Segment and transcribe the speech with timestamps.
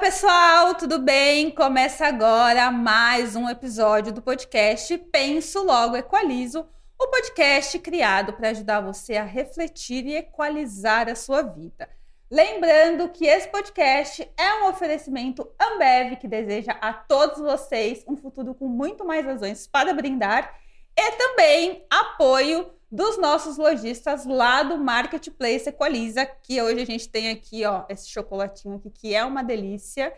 [0.00, 1.50] pessoal, tudo bem?
[1.50, 8.80] Começa agora mais um episódio do podcast Penso Logo Equalizo, o podcast criado para ajudar
[8.80, 11.88] você a refletir e equalizar a sua vida.
[12.30, 18.54] Lembrando que esse podcast é um oferecimento Ambev que deseja a todos vocês um futuro
[18.54, 20.54] com muito mais razões para brindar
[20.96, 27.30] e também apoio dos nossos lojistas lá do Marketplace Equaliza, que hoje a gente tem
[27.30, 30.12] aqui, ó, esse chocolatinho aqui que é uma delícia.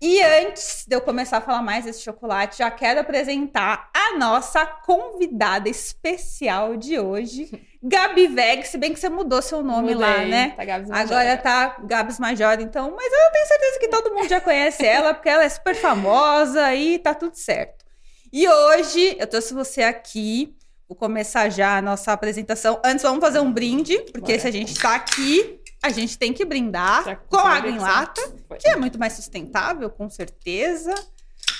[0.00, 4.64] E antes de eu começar a falar mais desse chocolate, já quero apresentar a nossa
[4.64, 7.50] convidada especial de hoje,
[7.82, 10.50] Gabi Veg, se bem que você mudou seu nome Mudei, lá, né?
[10.56, 10.90] Tá Gabs.
[10.90, 15.14] Agora tá Gabs Major, então, mas eu tenho certeza que todo mundo já conhece ela,
[15.14, 17.84] porque ela é super famosa e tá tudo certo.
[18.32, 20.56] E hoje eu trouxe você aqui,
[20.88, 22.80] vou começar já a nossa apresentação.
[22.82, 24.40] Antes, vamos fazer um brinde, porque Bora.
[24.40, 28.22] se a gente tá aqui, a gente tem que brindar Já com água em lata,
[28.58, 30.94] que é muito mais sustentável, com certeza.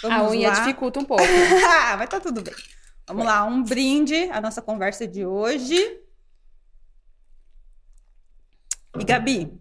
[0.03, 0.55] A Vamos unha lá.
[0.55, 1.23] dificulta um pouco.
[1.69, 2.55] Ah, mas tá tudo bem.
[3.07, 5.77] Vamos lá, um brinde à nossa conversa de hoje.
[8.99, 9.53] E Gabi,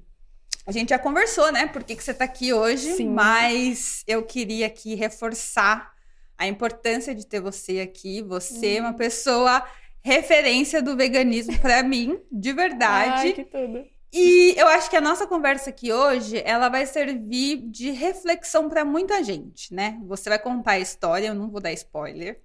[0.66, 1.68] a gente já conversou, né?
[1.68, 3.10] Por que, que você tá aqui hoje, Sim.
[3.10, 5.94] mas eu queria aqui reforçar
[6.38, 8.22] a importância de ter você aqui.
[8.24, 9.66] Você é uma pessoa
[10.04, 13.28] referência do veganismo para mim, de verdade.
[13.28, 13.86] Ai, que tudo.
[14.14, 18.86] E eu acho que a nossa conversa aqui hoje, ela vai servir de reflexão para
[18.86, 20.00] muita gente, né?
[20.06, 22.40] Você vai contar a história, eu não vou dar spoiler,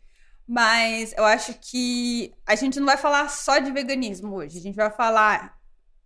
[0.47, 4.75] mas eu acho que a gente não vai falar só de veganismo hoje, a gente
[4.75, 5.57] vai falar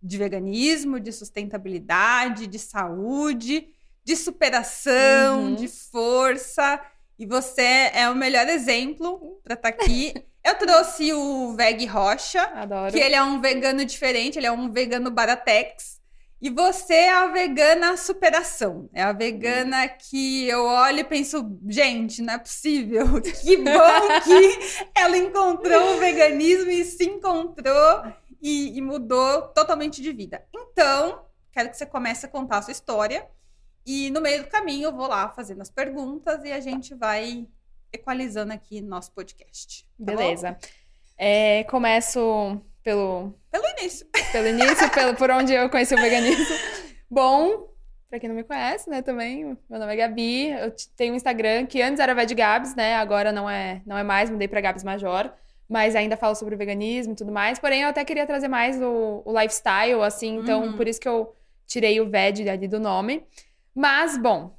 [0.01, 3.67] de veganismo, de sustentabilidade, de saúde,
[4.05, 5.55] de superação, Uhum.
[5.55, 6.79] de força.
[7.17, 10.13] E você é o melhor exemplo para estar aqui.
[10.43, 12.91] Eu trouxe o Veg Rocha, Adoro.
[12.93, 15.97] que ele é um vegano diferente, ele é um vegano baratex.
[16.39, 18.87] E você é a vegana superação.
[18.93, 23.05] É a vegana que eu olho e penso, gente, não é possível.
[23.41, 28.03] Que bom que ela encontrou o veganismo e se encontrou
[28.39, 30.45] e, e mudou totalmente de vida.
[30.53, 33.27] Então, quero que você comece a contar a sua história.
[33.87, 37.47] E no meio do caminho eu vou lá fazendo as perguntas e a gente vai
[37.93, 39.83] equalizando aqui no nosso podcast.
[39.83, 39.87] tá?
[39.97, 40.57] Beleza.
[41.17, 44.05] É, começo pelo, Pelo início.
[44.31, 46.55] pelo início, pelo, por onde eu conheci o veganismo.
[47.09, 47.69] Bom,
[48.09, 51.65] pra quem não me conhece, né, também, meu nome é Gabi, eu tenho um Instagram
[51.65, 54.83] que antes era Veg Gabs, né, agora não é, não é mais, mudei pra Gabs
[54.83, 55.31] Major,
[55.67, 59.21] mas ainda falo sobre veganismo e tudo mais, porém eu até queria trazer mais o,
[59.25, 60.77] o lifestyle, assim, então Uhum.
[60.77, 61.33] por isso que eu
[61.65, 63.25] tirei o veg ali do nome.
[63.77, 64.57] Mas, bom,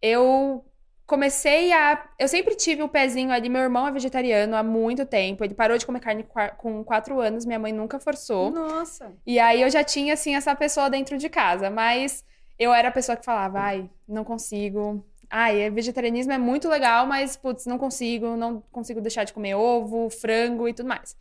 [0.00, 0.64] eu
[1.04, 2.08] comecei a.
[2.16, 3.48] Eu sempre tive o pezinho ali.
[3.48, 5.42] Meu irmão é vegetariano há muito tempo.
[5.42, 6.24] Ele parou de comer carne
[6.56, 7.44] com quatro anos.
[7.44, 8.52] Minha mãe nunca forçou.
[8.52, 9.12] Nossa.
[9.26, 11.68] E aí eu já tinha, assim, essa pessoa dentro de casa.
[11.68, 12.24] Mas
[12.56, 15.04] eu era a pessoa que falava, ai, não consigo.
[15.28, 18.36] Ai, é- vegetarianismo é muito legal, mas, putz, não consigo.
[18.36, 21.16] Não consigo deixar de comer ovo, frango e tudo mais.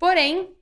[0.00, 0.52] Porém,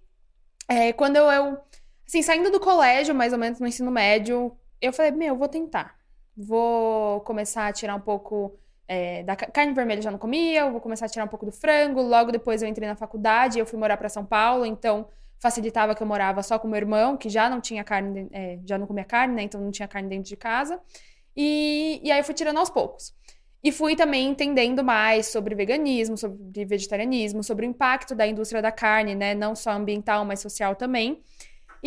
[0.68, 1.58] é, quando eu, eu.
[2.06, 5.48] Assim, saindo do colégio, mais ou menos no ensino médio, eu falei, meu, eu vou
[5.48, 5.95] tentar.
[6.36, 8.58] Vou começar a tirar um pouco.
[8.88, 11.44] é, da ca- carne vermelha já não comia, eu vou começar a tirar um pouco
[11.46, 12.00] do frango.
[12.02, 15.08] Logo depois eu entrei na faculdade, eu fui morar para São Paulo, então
[15.40, 18.78] facilitava que eu morava só com meu irmão, que já não tinha carne, é, já
[18.78, 19.42] não comia carne, né?
[19.42, 20.80] Então não tinha carne dentro de casa.
[21.36, 23.14] E, e aí eu fui tirando aos poucos.
[23.62, 28.70] E fui também entendendo mais sobre veganismo, sobre vegetarianismo, sobre o impacto da indústria da
[28.70, 29.34] carne, né?
[29.34, 31.22] Não só ambiental, mas social também.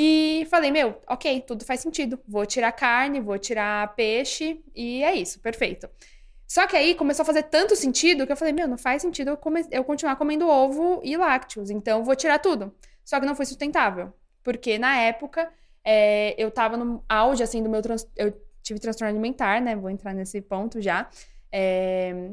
[0.01, 2.19] E falei, meu, ok, tudo faz sentido.
[2.27, 5.89] Vou tirar carne, vou tirar peixe, e é isso, perfeito.
[6.47, 9.29] Só que aí começou a fazer tanto sentido que eu falei, meu, não faz sentido
[9.31, 12.73] eu, come- eu continuar comendo ovo e lácteos, então vou tirar tudo.
[13.03, 14.13] Só que não foi sustentável.
[14.43, 15.51] Porque na época
[15.83, 17.81] é, eu tava no auge, assim, do meu.
[18.16, 18.33] Eu
[18.63, 19.75] tive transtorno alimentar, né?
[19.75, 21.09] Vou entrar nesse ponto já.
[21.51, 22.31] É,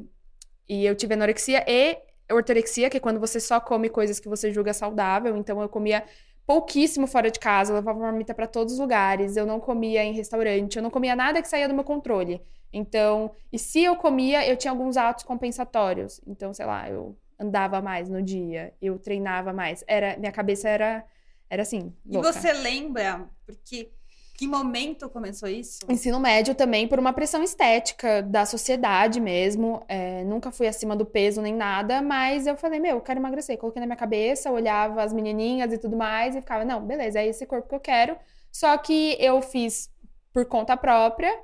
[0.68, 1.98] E eu tive anorexia e
[2.32, 5.36] ortorexia, que é quando você só come coisas que você julga saudável.
[5.36, 6.04] Então eu comia
[6.46, 10.12] pouquíssimo fora de casa, eu levava marmita pra todos os lugares, eu não comia em
[10.12, 12.40] restaurante, eu não comia nada que saía do meu controle.
[12.72, 16.20] Então, e se eu comia, eu tinha alguns atos compensatórios.
[16.26, 19.84] Então, sei lá, eu andava mais no dia, eu treinava mais.
[19.86, 21.04] Era, minha cabeça era
[21.48, 22.32] era assim, E louca.
[22.32, 23.90] você lembra, porque
[24.36, 25.80] que momento começou isso?
[25.88, 29.82] Ensino médio também por uma pressão estética da sociedade mesmo.
[29.88, 33.56] É, nunca fui acima do peso nem nada, mas eu falei, meu, eu quero emagrecer.
[33.56, 37.26] Coloquei na minha cabeça, olhava as menininhas e tudo mais e ficava, não, beleza, é
[37.26, 38.16] esse corpo que eu quero.
[38.52, 39.90] Só que eu fiz
[40.32, 41.34] por conta própria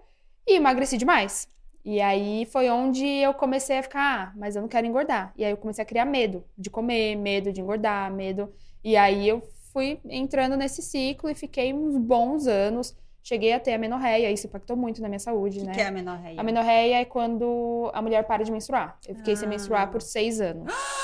[0.47, 1.49] e emagreci demais.
[1.85, 5.33] E aí foi onde eu comecei a ficar, ah, mas eu não quero engordar.
[5.37, 8.53] E aí eu comecei a criar medo de comer, medo de engordar, medo.
[8.85, 9.43] E aí eu
[9.73, 14.77] fui entrando nesse ciclo e fiquei uns bons anos cheguei a ter amenorreia, isso impactou
[14.77, 15.73] muito na minha saúde, O né?
[15.73, 16.41] que é a menorreia?
[16.41, 18.99] A menorreia é quando a mulher para de menstruar.
[19.07, 19.51] Eu fiquei sem Ah.
[19.51, 20.67] menstruar por seis anos.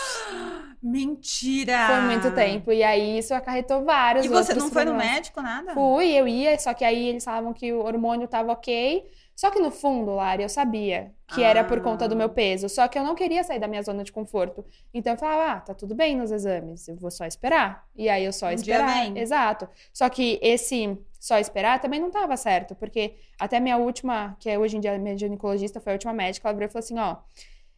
[0.82, 1.86] Mentira!
[1.88, 2.72] Foi muito tempo.
[2.72, 5.14] E aí isso acarretou vários E você não foi no problemas.
[5.14, 5.74] médico, nada?
[5.74, 9.04] Fui, eu ia, só que aí eles falavam que o hormônio tava ok.
[9.34, 12.30] Só que no fundo, Lari, eu sabia que era por conta do meu Ah.
[12.30, 12.68] peso.
[12.68, 14.64] Só que eu não queria sair da minha zona de conforto.
[14.92, 17.86] Então eu falava, ah, tá tudo bem nos exames, eu vou só esperar.
[17.94, 19.16] E aí eu só Um esperar.
[19.16, 19.68] Exato.
[19.92, 24.58] Só que esse só esperar também não tava certo, porque até minha última, que é
[24.58, 27.16] hoje em dia minha ginecologista, foi a última médica, ela virou e falou assim, ó,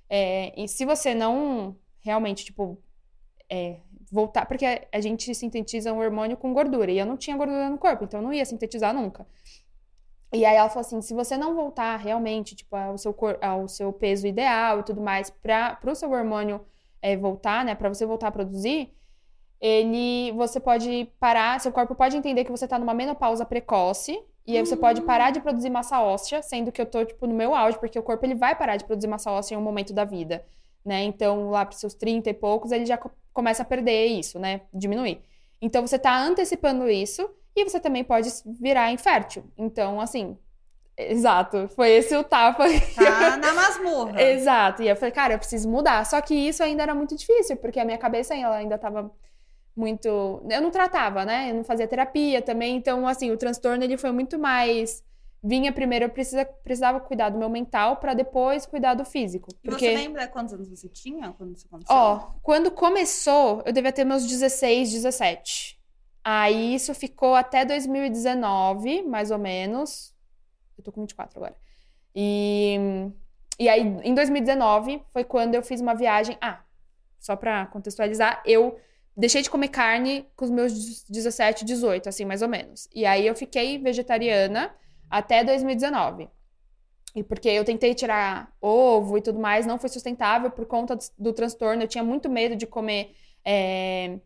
[0.09, 2.79] é, e se você não realmente, tipo,
[3.51, 3.81] é,
[4.11, 7.69] voltar, porque a, a gente sintetiza um hormônio com gordura, e eu não tinha gordura
[7.69, 9.27] no corpo, então eu não ia sintetizar nunca.
[10.33, 13.67] E aí ela falou assim, se você não voltar realmente, tipo, ao seu, cor- ao
[13.67, 16.61] seu peso ideal e tudo mais, para o seu hormônio
[17.03, 18.93] é, voltar, né, para você voltar a produzir,
[19.61, 24.57] ele, você pode parar, seu corpo pode entender que você tá numa menopausa precoce, e
[24.57, 27.55] aí você pode parar de produzir massa óssea, sendo que eu tô, tipo, no meu
[27.55, 30.05] auge, porque o corpo ele vai parar de produzir massa óssea em um momento da
[30.05, 30.45] vida,
[30.85, 31.03] né?
[31.05, 32.99] Então, lá pros seus 30 e poucos, ele já
[33.33, 34.63] começa a perder isso, né?
[34.73, 35.23] Diminuir.
[35.61, 38.31] Então, você tá antecipando isso, e você também pode
[38.61, 39.45] virar infértil.
[39.57, 40.37] Então, assim,
[40.97, 44.21] exato, foi esse o tapa Tá na masmorra.
[44.23, 44.83] Exato.
[44.83, 46.05] E eu falei, cara, eu preciso mudar.
[46.07, 49.11] Só que isso ainda era muito difícil, porque a minha cabeça ela ainda tava
[49.77, 50.09] muito.
[50.49, 51.51] Eu não tratava, né?
[51.51, 52.77] Eu não fazia terapia também.
[52.77, 55.03] Então, assim, o transtorno ele foi muito mais.
[55.43, 59.49] Vinha primeiro, eu precisa, precisava cuidar do meu mental pra depois cuidar do físico.
[59.65, 61.97] E Porque, você lembra quantos anos você tinha quando isso aconteceu?
[61.97, 65.81] ó, quando começou, eu devia ter meus 16, 17.
[66.23, 70.15] Aí isso ficou até 2019, mais ou menos.
[70.77, 71.57] Eu tô com 24 agora.
[72.15, 72.79] E,
[73.59, 76.37] e aí, em 2019, foi quando eu fiz uma viagem.
[76.39, 76.61] Ah,
[77.19, 78.79] só pra contextualizar, eu
[79.17, 82.89] deixei de comer carne com os meus 17, 18, assim, mais ou menos.
[82.95, 84.75] E aí eu fiquei vegetariana
[85.11, 86.29] até 2019.
[87.15, 91.03] E porque eu tentei tirar ovo e tudo mais, não foi sustentável por conta do,
[91.19, 91.83] do transtorno.
[91.83, 93.15] Eu tinha muito medo de comer
[93.45, 94.21] é,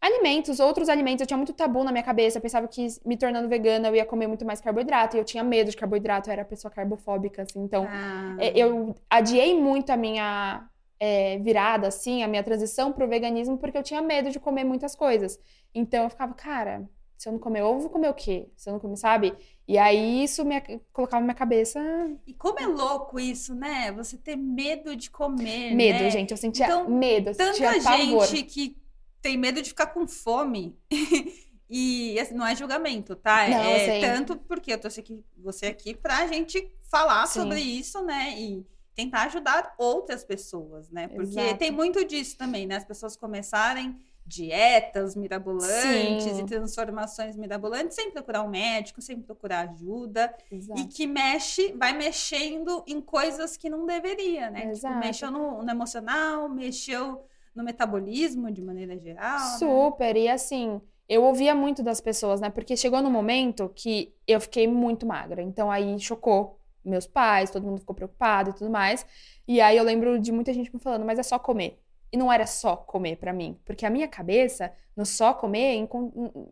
[0.00, 1.20] alimentos, outros alimentos.
[1.20, 2.38] Eu tinha muito tabu na minha cabeça.
[2.38, 5.16] Eu pensava que me tornando vegana eu ia comer muito mais carboidrato.
[5.16, 6.30] E eu tinha medo de carboidrato.
[6.30, 7.62] Eu era pessoa carbofóbica, assim.
[7.62, 10.66] Então, Ah, é, eu adiei muito a minha
[10.98, 14.94] é, virada, assim, a minha transição pro veganismo, porque eu tinha medo de comer muitas
[14.94, 15.38] coisas.
[15.74, 18.50] Então eu ficava, cara, se eu não comer ovo, vou comer o quê?
[18.56, 19.34] Se eu não comer, sabe?
[19.70, 20.60] E aí isso me
[20.92, 21.78] colocava na minha cabeça
[22.26, 23.92] E como é louco isso, né?
[23.92, 26.10] Você ter medo de comer, medo, né?
[26.10, 26.32] gente.
[26.32, 28.26] Eu sentia Então, medo, eu sentia Tanta pavor.
[28.26, 28.76] gente que
[29.22, 30.76] tem medo de ficar com fome.
[31.72, 33.46] E assim, não é julgamento, tá?
[33.48, 34.00] Não, é sei.
[34.00, 37.42] tanto porque eu trouxe aqui, você aqui pra gente falar Sim.
[37.42, 38.34] sobre isso, né?
[38.36, 41.06] E tentar ajudar outras pessoas, né?
[41.06, 41.58] Porque Exato.
[41.58, 42.74] tem muito disso também, né?
[42.74, 43.96] As pessoas começarem
[44.26, 46.40] dietas mirabolantes Sim.
[46.42, 50.80] e transformações mirabolantes sem procurar um médico, sem procurar ajuda Exato.
[50.80, 54.60] e que mexe, vai mexendo em coisas que não deveria, né?
[54.60, 54.98] Tipo, Exato.
[54.98, 57.24] mexeu no, no emocional, mexeu
[57.54, 59.38] no metabolismo de maneira geral.
[59.38, 59.58] né?
[59.58, 62.50] Super, e assim, eu ouvia muito das pessoas, né?
[62.50, 65.42] Porque chegou no momento que eu fiquei muito magra.
[65.42, 69.04] Então aí chocou meus pais, todo mundo ficou preocupado e tudo mais.
[69.46, 71.80] E aí eu lembro de muita gente me falando, mas é só comer.
[72.12, 75.88] E não era só comer pra mim, porque a minha cabeça, no só comer,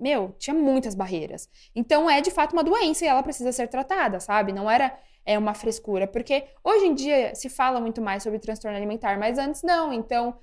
[0.00, 1.48] meu, tinha muitas barreiras.
[1.74, 4.52] Então é de fato uma doença e ela precisa ser tratada, sabe?
[4.52, 4.96] Não era
[5.26, 9.36] é uma frescura, porque hoje em dia se fala muito mais sobre transtorno alimentar, mas
[9.36, 9.92] antes não.
[9.92, 10.38] Então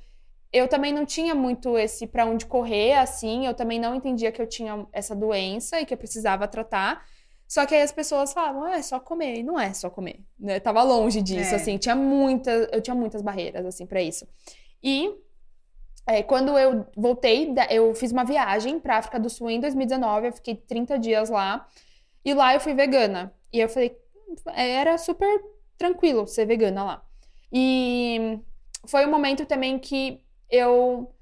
[0.53, 3.48] eu também não tinha muito esse pra onde correr, assim.
[3.48, 7.03] Eu também não entendia que eu tinha essa doença e que eu precisava tratar.
[7.48, 9.39] Só que aí as pessoas falavam, ah, é só comer.
[9.39, 10.60] E não é só comer, né?
[10.60, 11.55] Tava longe disso, É.
[11.57, 11.77] assim.
[11.77, 14.27] Tinha muitas, eu tinha muitas barreiras, assim, pra isso.
[14.84, 15.15] E
[16.08, 20.27] é, quando eu voltei, eu fiz uma viagem pra África do Sul em 2019.
[20.27, 21.67] Eu fiquei 30 dias lá.
[22.24, 23.34] E lá eu fui vegana.
[23.51, 23.98] E eu falei,
[24.55, 25.27] era super
[25.77, 27.05] tranquilo ser vegana lá.
[27.51, 28.39] E
[28.86, 31.14] foi um momento também que eu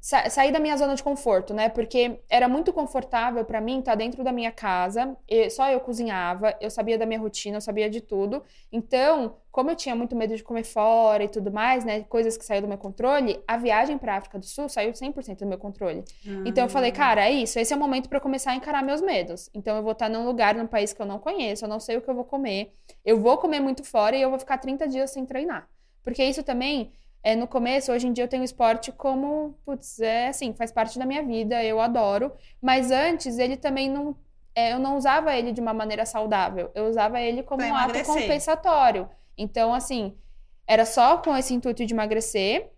[0.00, 1.68] sa saí da minha zona de conforto, né?
[1.68, 6.56] Porque era muito confortável pra mim estar dentro da minha casa, e só eu cozinhava,
[6.60, 8.42] eu sabia da minha rotina, eu sabia de tudo.
[8.70, 12.04] Então, como eu tinha muito medo de comer fora e tudo mais, né?
[12.04, 15.46] Coisas que saíram do meu controle, a viagem pra África do Sul saiu 100% do
[15.46, 16.04] meu controle.
[16.46, 18.82] Então eu falei, cara, é isso, esse é o momento pra eu começar a encarar
[18.82, 19.50] meus medos.
[19.52, 21.96] Então eu vou estar num lugar, num país que eu não conheço, eu não sei
[21.96, 22.72] o que eu vou comer.
[23.04, 25.68] Eu vou comer muito fora e eu vou ficar 30 dias sem treinar.
[26.04, 30.28] Porque isso também, é, no começo, hoje em dia eu tenho esporte como, putz, é
[30.28, 32.32] assim, faz parte da minha vida, eu adoro.
[32.60, 34.16] Mas antes ele também não.
[34.54, 36.70] é, eu não usava ele de uma maneira saudável.
[36.74, 38.14] Eu usava ele como Pra um ato emagrecer.
[38.14, 39.08] compensatório.
[39.36, 40.16] Então, assim,
[40.66, 42.70] era só com esse intuito de emagrecer.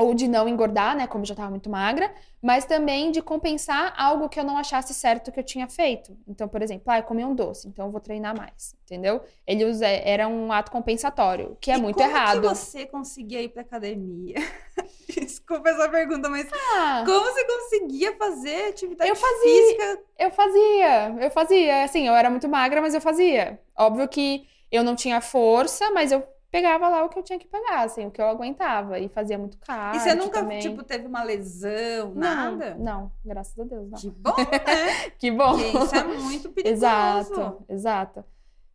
[0.00, 3.92] Ou de não engordar, né, como eu já estava muito magra, mas também de compensar
[3.98, 6.16] algo que eu não achasse certo que eu tinha feito.
[6.26, 9.20] Então, por exemplo, ah, eu comi um doce, então eu vou treinar mais, entendeu?
[9.46, 12.40] Ele usa, era um ato compensatório, que é e muito como errado.
[12.40, 14.36] Como você conseguia ir pra academia?
[15.08, 19.42] Desculpa essa pergunta, mas Ah, como você conseguia fazer atividade Eu fazia.
[19.42, 20.00] física?
[20.18, 23.60] eu fazia, eu fazia, assim, eu era muito magra, mas eu fazia.
[23.76, 27.46] Óbvio que eu não tinha força, mas eu pegava lá o que eu tinha que
[27.46, 30.58] pegar, assim, o que eu aguentava e fazia muito cardio e você nunca, também.
[30.60, 32.74] tipo, teve uma lesão, Não, nada?
[32.78, 33.98] Não, graças a Deus, não.
[33.98, 35.10] Que bom, né?
[35.18, 35.52] Que bom.
[35.58, 36.74] Porque isso é muito perigoso.
[36.74, 38.24] Exato, exato.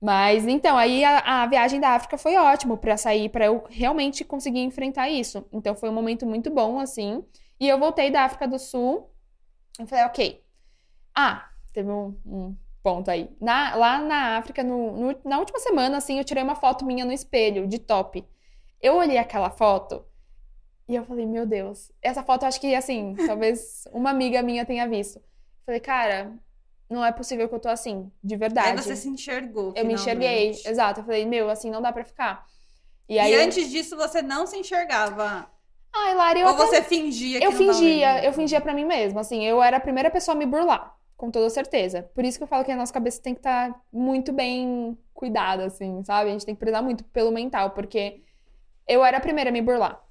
[0.02, 4.24] Mas então, aí a, a viagem da África foi ótimo pra sair, pra eu realmente
[4.24, 5.46] conseguir enfrentar isso.
[5.52, 7.26] Então foi um momento muito bom, assim.
[7.60, 9.10] E eu voltei da África do Sul.
[9.80, 10.44] Eu falei, ok.
[11.16, 12.56] Ah, teve um, um
[12.86, 13.28] ponto aí.
[13.42, 17.04] Na- lá na África, no- no- na última semana, assim, eu tirei uma foto minha
[17.04, 18.24] no espelho, de top.
[18.80, 20.06] Eu olhei aquela foto
[20.88, 21.92] e eu falei, meu Deus.
[22.00, 25.20] Essa foto, eu acho que, assim, talvez uma amiga minha tenha visto.
[25.66, 26.32] Falei, cara,
[26.88, 28.70] não é possível que eu tô assim, de verdade.
[28.70, 29.74] Aí você se enxergou.
[29.76, 31.00] Eu me enxerguei, exato.
[31.00, 32.46] Eu falei, meu, assim não dá pra ficar.
[33.10, 35.50] E E, aí, eu- antes disso, você não se enxergava?
[35.98, 39.22] ai, Lari, eu Ou até- você fingia que eu fingia, eu fingia pra mim mesma,
[39.22, 42.04] assim, eu era a primeira pessoa a me burlar, com toda certeza.
[42.14, 45.66] Por isso que eu falo que a nossa cabeça tem que estar muito bem cuidada,
[45.66, 46.30] assim, sabe?
[46.30, 48.22] A gente tem que prezar muito pelo mental, porque
[48.88, 50.02] eu era a primeira a me burlar,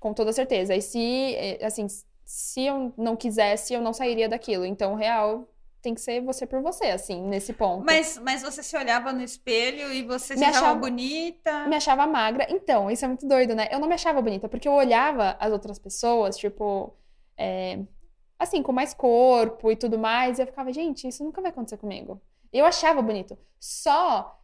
[0.00, 0.74] com toda certeza.
[0.74, 1.86] E se, eh, assim,
[2.24, 4.64] se eu não quisesse, eu não sairia daquilo.
[4.64, 5.48] Então, real,
[5.82, 7.84] tem que ser você por você, assim, nesse ponto.
[7.84, 11.66] Mas, mas você se olhava no espelho e você se Me achava achava- bonita?
[11.66, 12.46] me achava magra.
[12.50, 13.68] Então, isso é muito doido, né?
[13.70, 16.92] Eu não me achava bonita, porque eu olhava as outras pessoas, tipo,
[17.36, 17.78] é,
[18.38, 21.76] assim, com mais corpo e tudo mais, e eu ficava, gente, isso nunca vai acontecer
[21.76, 22.20] comigo.
[22.52, 23.36] Eu achava bonito.
[23.58, 24.38] Só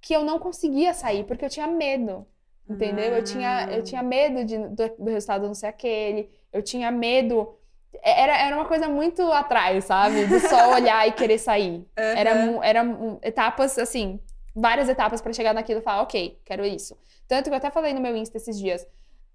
[0.00, 2.26] que eu não conseguia sair, porque eu tinha medo.
[2.68, 3.12] Entendeu?
[3.12, 6.30] Eu tinha, eu tinha medo de, do, do resultado não ser aquele.
[6.52, 7.54] Eu tinha medo.
[8.02, 10.26] Era, era uma coisa muito atrás, sabe?
[10.26, 11.86] De só olhar e querer sair.
[12.18, 14.18] Era, mu- era mu- etapas, assim,
[14.54, 16.98] várias etapas pra chegar naquilo e falar, ok, quero isso.
[17.28, 18.86] Tanto que eu até falei no meu Insta esses dias.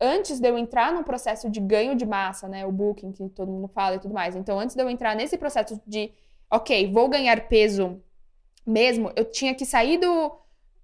[0.02, 2.66] Antes de eu entrar num processo de ganho de massa, né?
[2.66, 4.36] O booking, que todo mundo fala e tudo mais.
[4.36, 6.12] Então, antes de eu entrar nesse processo de,
[6.50, 8.02] ok, vou ganhar peso
[8.66, 10.32] mesmo, eu tinha que sair do,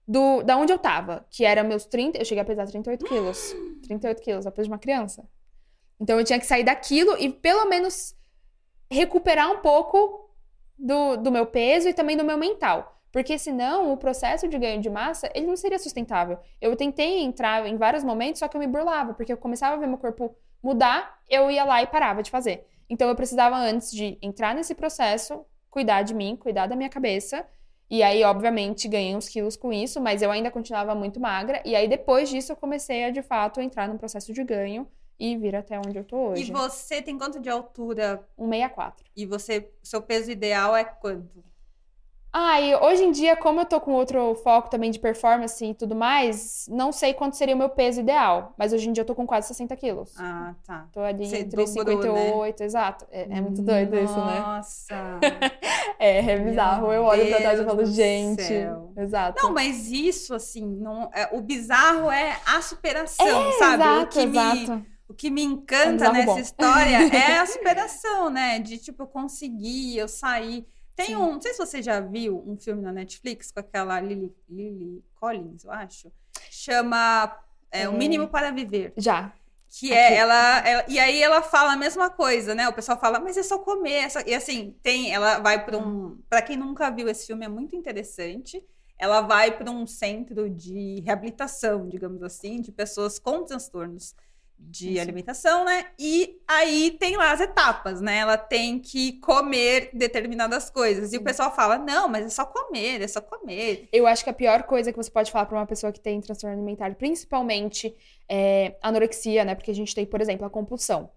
[0.05, 2.17] do da onde eu tava, que era meus 30.
[2.17, 3.55] Eu cheguei a pesar 38 quilos.
[3.87, 5.23] 38 quilos, a peso de uma criança.
[5.99, 8.13] Então, eu tinha que sair daquilo e pelo menos
[8.91, 10.29] recuperar um pouco
[10.77, 12.94] do, do meu peso e também do meu mental.
[13.15, 16.37] Porque senão o processo de ganho de massa, ele não seria sustentável.
[16.59, 19.79] Eu tentei entrar em vários momentos, só que eu me burlava, porque eu começava a
[19.79, 22.67] ver meu corpo mudar, eu ia lá e parava de fazer.
[22.89, 27.47] Então eu precisava antes de entrar nesse processo, cuidar de mim, cuidar da minha cabeça.
[27.89, 31.61] E aí, obviamente, ganhei uns quilos com isso, mas eu ainda continuava muito magra.
[31.63, 34.85] E aí, depois disso, eu comecei a, de fato, entrar no processo de ganho
[35.17, 36.51] e vir até onde eu tô E hoje.
[36.51, 38.27] você tem quanto de altura?
[38.37, 39.05] 164.
[39.15, 41.54] E você, seu peso ideal é quanto?
[42.37, 45.73] Ah, e hoje em dia, como eu tô com outro foco também de performance e
[45.73, 48.53] tudo mais, não sei quanto seria o meu peso ideal.
[48.57, 50.11] Mas hoje em dia eu tô com quase 60 quilos.
[50.19, 50.85] Ah, tá.
[50.91, 53.07] Tô ali Você entre dobrou, 58, exato.
[53.09, 54.39] É, é muito doido isso, né?
[54.41, 54.95] Nossa.
[55.97, 56.91] É, é bizarro.
[56.91, 58.43] Eu olho pra trás e falo, gente.
[58.43, 58.91] céu.
[58.97, 59.41] Exato.
[59.41, 63.83] Não, mas isso, assim, não, é, o bizarro é a superação, É, sabe?
[63.83, 64.85] o, exato, que me, exato.
[65.07, 66.37] o que me É encanta nessa bom.
[66.37, 68.59] história é a superação, né?
[68.59, 70.67] De, tipo, eu conseguir, eu sair.
[70.95, 71.15] Tem Sim.
[71.15, 75.03] um, não sei se você já viu um filme na Netflix com aquela Lily, Lily
[75.19, 76.11] Collins, eu acho.
[76.49, 77.37] Chama
[77.71, 77.97] é, O É.
[77.97, 78.93] Mínimo para Viver.
[78.97, 79.33] Já.
[79.67, 82.69] Que é ela, ela- E aí ela fala a mesma coisa, né?
[82.69, 84.05] O pessoal fala, mas é só comer.
[84.05, 85.13] é só-" E assim, tem.
[85.13, 86.17] Ela vai para um.
[86.29, 88.63] Para quem nunca viu esse filme, é muito interessante.
[88.97, 94.15] Ela vai para um centro de reabilitação, digamos assim, de pessoas com transtornos
[94.57, 95.01] de Isso.
[95.01, 95.87] alimentação, né?
[95.97, 98.17] E aí tem lá as etapas, né?
[98.17, 101.13] Ela tem que comer determinadas coisas.
[101.13, 103.87] E o pessoal fala: não, mas é só comer, é só comer.
[103.91, 106.19] Eu acho que a pior coisa que você pode falar pra uma pessoa que tem
[106.19, 107.95] transtorno alimentar, principalmente
[108.27, 109.55] é, anorexia, né?
[109.55, 111.09] Porque a gente tem, por exemplo, a compulsão,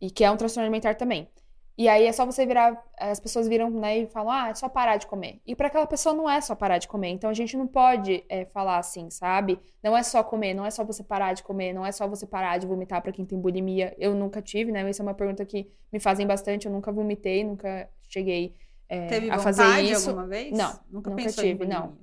[0.00, 1.28] e que é um transtorno alimentar também.
[1.76, 4.68] E aí é só você virar, as pessoas viram, né, e falam, ah, é só
[4.68, 5.40] parar de comer.
[5.46, 7.08] E pra aquela pessoa não é só parar de comer.
[7.08, 9.58] Então a gente não pode é, falar assim, sabe?
[9.82, 12.26] Não é só comer, não é só você parar de comer, não é só você
[12.26, 13.94] parar de vomitar pra quem tem bulimia.
[13.98, 14.88] Eu nunca tive, né?
[14.88, 16.66] Isso é uma pergunta que me fazem bastante.
[16.66, 18.54] Eu nunca vomitei, nunca cheguei
[18.92, 20.10] é, Teve a fazer isso.
[20.10, 20.52] alguma vez?
[20.52, 21.96] Não, nunca, nunca tive, não.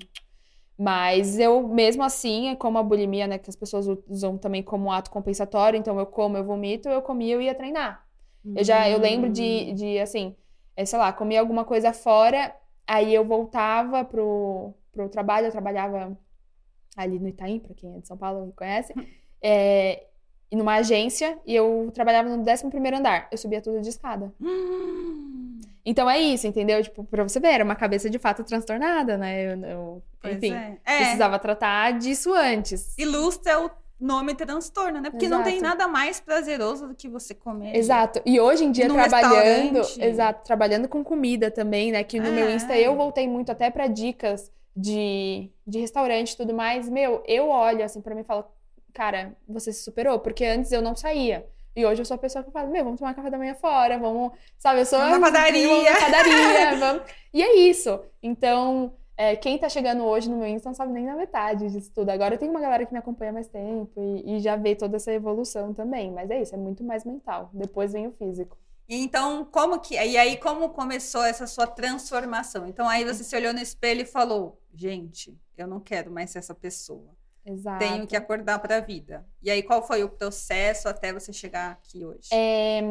[0.75, 4.91] Mas eu, mesmo assim, é como a bulimia, né, que as pessoas usam também como
[4.91, 8.03] ato compensatório, então eu como, eu vomito, eu comia, eu ia treinar.
[8.55, 9.33] Eu já, eu lembro Hum.
[9.33, 10.35] de, de assim,
[10.75, 12.55] é, sei lá, comia alguma coisa fora,
[12.87, 16.17] aí eu voltava pro, pro trabalho, eu trabalhava
[16.95, 18.93] ali no Itaim, pra quem é de São Paulo e conhece,
[19.41, 20.05] é,
[20.51, 23.27] numa agência e eu trabalhava no 11 primeiro andar.
[23.31, 24.33] Eu subia tudo de escada.
[24.41, 26.81] Hum, Então é isso, entendeu?
[26.83, 29.53] Tipo, pra você ver, era uma cabeça de fato transtornada, né?
[29.53, 30.77] Eu, eu- enfim, é.
[30.85, 32.97] É, precisava tratar disso antes.
[32.97, 33.69] ilustra o
[33.99, 35.09] nome transtorno, né?
[35.09, 35.69] Porque não tem Exato.
[35.69, 37.75] nada mais prazeroso do que você comer.
[37.75, 38.21] Exato.
[38.25, 39.81] E hoje em dia, trabalhando.
[39.99, 42.03] Exato, trabalhando com comida também, né?
[42.03, 42.55] Que no meu É.
[42.55, 46.87] Insta eu voltei muito até pra dicas de, de restaurante e tudo mais.
[46.89, 48.45] Meu, eu olho assim pra mim e falo,
[48.93, 51.45] cara, você se superou, porque antes eu não saía.
[51.75, 53.97] E hoje eu sou a pessoa que fala, meu, vamos tomar café da manhã fora,
[53.97, 55.67] vamos, sabe, eu sou na padaria.
[55.67, 57.03] vamos na padaria, vamos.
[57.33, 57.99] E é isso.
[58.23, 61.91] Então, é, quem tá chegando hoje no meu Insta não sabe nem na metade disso
[61.93, 62.09] tudo.
[62.09, 64.77] Agora eu tenho uma galera que me acompanha há mais tempo e, e já vê
[64.77, 66.09] toda essa evolução também.
[66.09, 67.49] Mas é isso, é muito mais mental.
[67.51, 68.57] Depois vem o físico.
[68.87, 69.95] Então, como que.
[69.95, 72.65] E aí, como começou essa sua transformação?
[72.65, 76.39] Então, aí você se olhou no espelho e falou: gente, eu não quero mais ser
[76.39, 77.13] essa pessoa.
[77.45, 77.79] Exato.
[77.79, 79.27] Tenho que acordar para a vida.
[79.43, 82.29] E aí, qual foi o processo até você chegar aqui hoje?
[82.31, 82.81] É,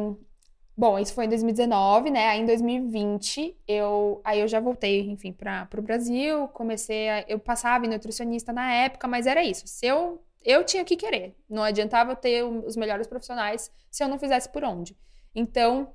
[0.79, 2.29] Bom, isso foi em 2019, né?
[2.29, 7.37] Aí em 2020, eu, aí eu já voltei, enfim, para o Brasil, comecei a, eu
[7.37, 9.67] passava em nutricionista na época, mas era isso.
[9.67, 14.07] Se eu, eu tinha que querer, não adiantava eu ter os melhores profissionais se eu
[14.07, 14.97] não fizesse por onde.
[15.35, 15.93] Então,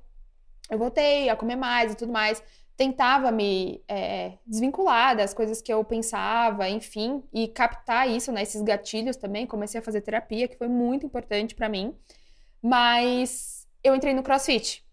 [0.69, 2.43] eu voltei a comer mais e tudo mais,
[2.77, 8.43] tentava me é, desvincular das coisas que eu pensava, enfim, e captar isso, né?
[8.43, 9.47] Esses gatilhos também.
[9.47, 11.95] Comecei a fazer terapia, que foi muito importante para mim.
[12.61, 13.54] Mas
[13.85, 14.83] eu entrei no CrossFit.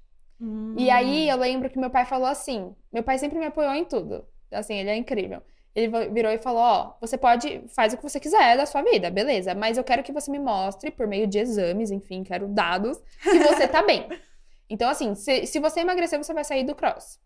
[0.77, 3.85] E aí eu lembro que meu pai falou assim: meu pai sempre me apoiou em
[3.85, 4.27] tudo.
[4.51, 5.41] Assim, ele é incrível.
[5.75, 9.11] Ele virou e falou: Ó, você pode, faz o que você quiser da sua vida,
[9.11, 12.99] beleza, mas eu quero que você me mostre, por meio de exames, enfim, quero dados,
[13.23, 14.07] que você tá bem.
[14.71, 17.21] Então, assim, se, se você emagrecer, você vai sair do cross.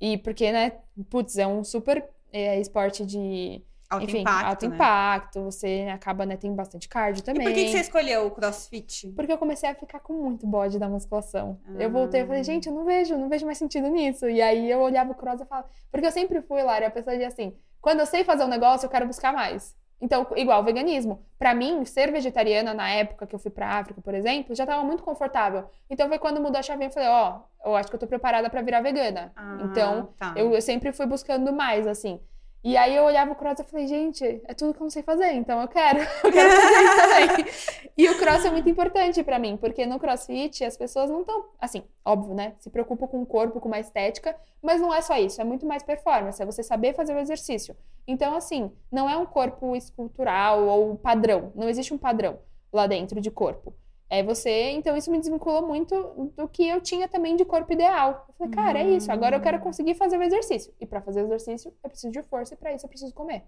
[0.00, 0.72] E porque, né,
[1.10, 4.46] putz, é um super é, esporte de, alto enfim, impacto.
[4.46, 4.74] alto né?
[4.74, 7.44] impacto, você acaba, né, tem bastante cardio E também.
[7.44, 9.08] por que, que você escolheu o crossfit?
[9.16, 11.58] Porque eu comecei a ficar com muito bode da musculação.
[11.78, 12.44] Eu voltei e falei, Ah.
[12.44, 14.28] gente, eu não vejo, não vejo mais sentido nisso.
[14.28, 15.68] E aí eu olhava o cross e falava.
[15.90, 18.86] Porque eu sempre fui, Lara, a pessoa de assim, quando eu sei fazer um negócio,
[18.86, 19.76] eu quero buscar mais.
[20.00, 21.24] Então, igual veganismo.
[21.38, 24.84] Pra mim, ser vegetariana na época que eu fui pra África, por exemplo, já tava
[24.84, 25.64] muito confortável.
[25.90, 28.48] Então foi quando mudou a chavinha, eu falei, ó, eu acho que eu tô preparada
[28.48, 29.32] pra virar vegana.
[29.34, 30.34] Ah, então, tá.
[30.36, 32.20] eu, eu sempre fui buscando mais, assim.
[32.68, 35.02] E aí eu olhava o cross e falei, gente, é tudo que eu não sei
[35.02, 36.00] fazer, então eu quero.
[36.22, 37.92] Eu quero fazer isso também.
[37.96, 41.46] E o cross é muito importante pra mim, porque no crossfit as pessoas não estão,
[41.58, 42.52] assim, óbvio, né?
[42.58, 45.64] Se preocupam com o corpo, com uma estética, mas não é só isso, é muito
[45.64, 47.74] mais performance, é você saber fazer o exercício.
[48.06, 52.38] Então, assim, não é um corpo escultural ou padrão, não existe um padrão
[52.70, 53.72] lá dentro de corpo.
[54.10, 58.24] É você, então isso me desvinculou muito do que eu tinha também de corpo ideal.
[58.28, 60.72] Eu falei, cara, é isso, agora eu quero conseguir fazer o exercício.
[60.80, 63.44] E pra fazer o exercício, eu preciso de força e pra isso eu preciso comer.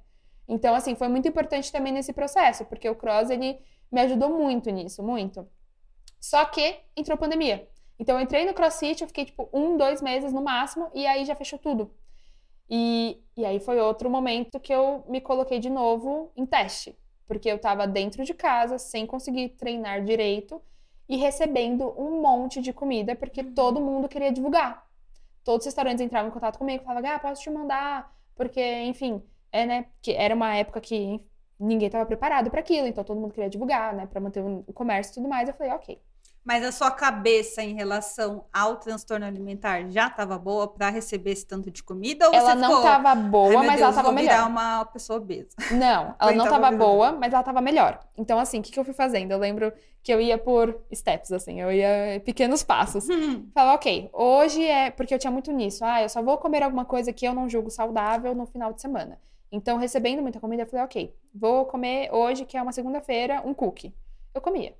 [0.46, 3.58] Então, assim, foi muito importante também nesse processo, porque o cross, ele
[3.90, 5.48] me ajudou muito nisso, muito.
[6.20, 7.68] Só que entrou pandemia.
[7.98, 11.24] Então, eu entrei no crossfit, eu fiquei, tipo, um, dois meses no máximo, e aí
[11.24, 11.94] já fechou tudo.
[12.68, 16.98] E, e aí foi outro momento que eu me coloquei de novo em teste.
[17.30, 20.60] Porque eu tava dentro de casa, sem conseguir treinar direito,
[21.08, 24.84] e recebendo um monte de comida, porque todo mundo queria divulgar.
[25.44, 29.64] Todos os restaurantes entravam em contato comigo, falavam, ah, posso te mandar, porque, enfim, é,
[29.64, 31.24] né, que era uma época que
[31.56, 35.12] ninguém estava preparado para aquilo, então todo mundo queria divulgar, né, para manter o comércio
[35.12, 35.48] e tudo mais.
[35.48, 36.00] Eu falei, ok.
[36.42, 41.46] Mas a sua cabeça em relação ao transtorno alimentar já estava boa para receber esse
[41.46, 42.28] tanto de comida?
[42.28, 44.30] Ou ela você não ficou, tava "Ai, boa, mas Deus, ela tava vou melhor.
[44.32, 45.50] virar uma pessoa obesa.
[45.70, 46.78] Não, ela não Então, tava beleza.
[46.78, 48.00] boa, mas ela tava melhor.
[48.16, 49.32] Então, assim, o que, que eu fui fazendo?
[49.32, 49.70] Eu lembro
[50.02, 53.06] que eu ia por steps, assim, eu ia pequenos passos.
[53.54, 54.90] Falava, ok, hoje é.
[54.90, 55.84] Porque eu tinha muito nisso.
[55.84, 58.80] Ah, eu só vou comer alguma coisa que eu não julgo saudável no final de
[58.80, 59.20] semana.
[59.52, 63.52] Então, recebendo muita comida, eu falei, ok, vou comer hoje, que é uma segunda-feira, um
[63.52, 63.94] cookie.
[64.32, 64.74] Eu comia.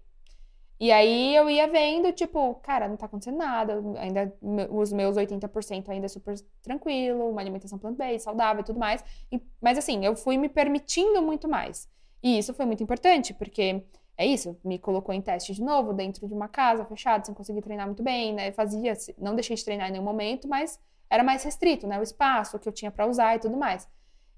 [0.80, 3.82] E aí eu ia vendo, tipo, cara, não tá acontecendo nada.
[3.98, 4.34] Ainda
[4.70, 9.04] os meus 80% ainda é super tranquilo, uma alimentação plant-based, saudável e tudo mais.
[9.30, 11.86] E- mas assim, eu fui me permitindo muito mais.
[12.22, 13.84] E isso foi muito importante, porque
[14.16, 17.62] é isso, me colocou em teste de novo, dentro de uma casa fechada, sem conseguir
[17.62, 18.52] treinar muito bem, né?
[18.52, 20.78] Fazia, não deixei de treinar em nenhum momento, mas
[21.10, 21.98] era mais restrito, né?
[21.98, 23.86] O espaço que eu tinha pra usar e tudo mais.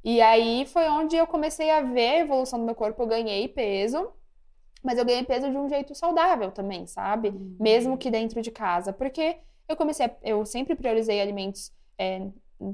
[0.04, 3.48] E aí foi onde eu comecei a ver a evolução do meu corpo, eu ganhei
[3.48, 4.12] peso,
[4.82, 7.30] mas eu ganhei peso de um jeito saudável também, sabe?
[7.58, 12.26] Mesmo que dentro de casa, porque eu comecei, a, eu sempre priorizei alimentos é,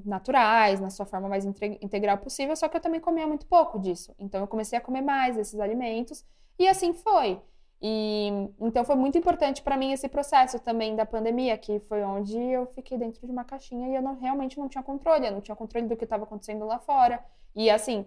[0.05, 3.79] naturais, na sua forma mais inte- integral possível, só que eu também comia muito pouco
[3.79, 4.15] disso.
[4.19, 6.25] Então eu comecei a comer mais desses alimentos
[6.59, 7.41] e assim foi.
[7.81, 8.29] E
[8.61, 12.67] então foi muito importante para mim esse processo também da pandemia, que foi onde eu
[12.75, 15.55] fiquei dentro de uma caixinha e eu não, realmente não tinha controle, eu não tinha
[15.55, 17.25] controle do que estava acontecendo lá fora.
[17.55, 18.05] E assim,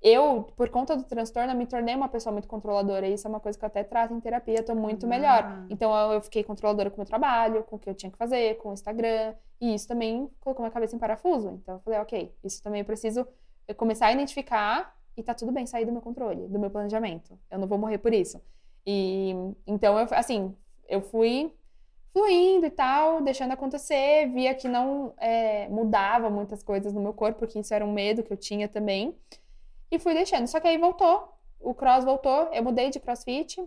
[0.00, 3.06] eu, por conta do transtorno, eu me tornei uma pessoa muito controladora.
[3.06, 5.08] E isso é uma coisa que eu até trato em terapia, tô muito Ah.
[5.08, 5.66] melhor.
[5.70, 8.18] Então eu, eu fiquei controladora com o meu trabalho, com o que eu tinha que
[8.18, 9.34] fazer, com o Instagram.
[9.60, 11.50] E isso também colocou minha cabeça em parafuso.
[11.62, 13.26] Então eu falei, ok, isso também eu preciso
[13.66, 17.36] eu começar a identificar e tá tudo bem sair do meu controle, do meu planejamento.
[17.50, 18.40] Eu não vou morrer por isso.
[18.86, 19.34] E
[19.66, 20.54] então eu, assim,
[20.88, 21.52] eu fui
[22.12, 27.40] fluindo e tal, deixando acontecer, via que não é, mudava muitas coisas no meu corpo,
[27.40, 29.14] porque isso era um medo que eu tinha também.
[29.90, 30.46] E fui deixando.
[30.46, 33.62] Só que aí voltou, o cross voltou, eu mudei de crossfit.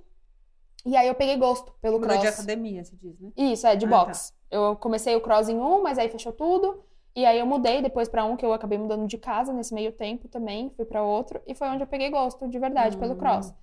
[0.85, 2.33] E aí eu peguei gosto pelo Mudou de cross.
[2.33, 3.31] academia, se diz, né?
[3.37, 4.33] Isso, é, de Ah, box.
[4.49, 6.83] Eu comecei o cross em um, mas aí fechou tudo.
[7.15, 9.91] E aí eu mudei depois pra um que eu acabei mudando de casa nesse meio
[9.91, 13.17] tempo também, fui pra outro e foi onde eu peguei gosto de verdade pelo Hum.
[13.17, 13.53] cross.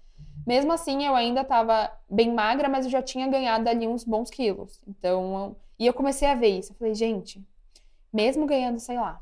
[0.47, 4.31] Mesmo assim, eu ainda tava bem magra, mas eu já tinha ganhado ali uns bons
[4.31, 4.81] quilos.
[4.87, 6.73] Então, eu- e eu comecei a ver isso.
[6.73, 7.42] Eu falei, gente,
[8.12, 9.21] mesmo ganhando, sei lá,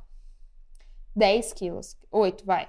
[1.15, 2.69] 10 quilos, 8, vai,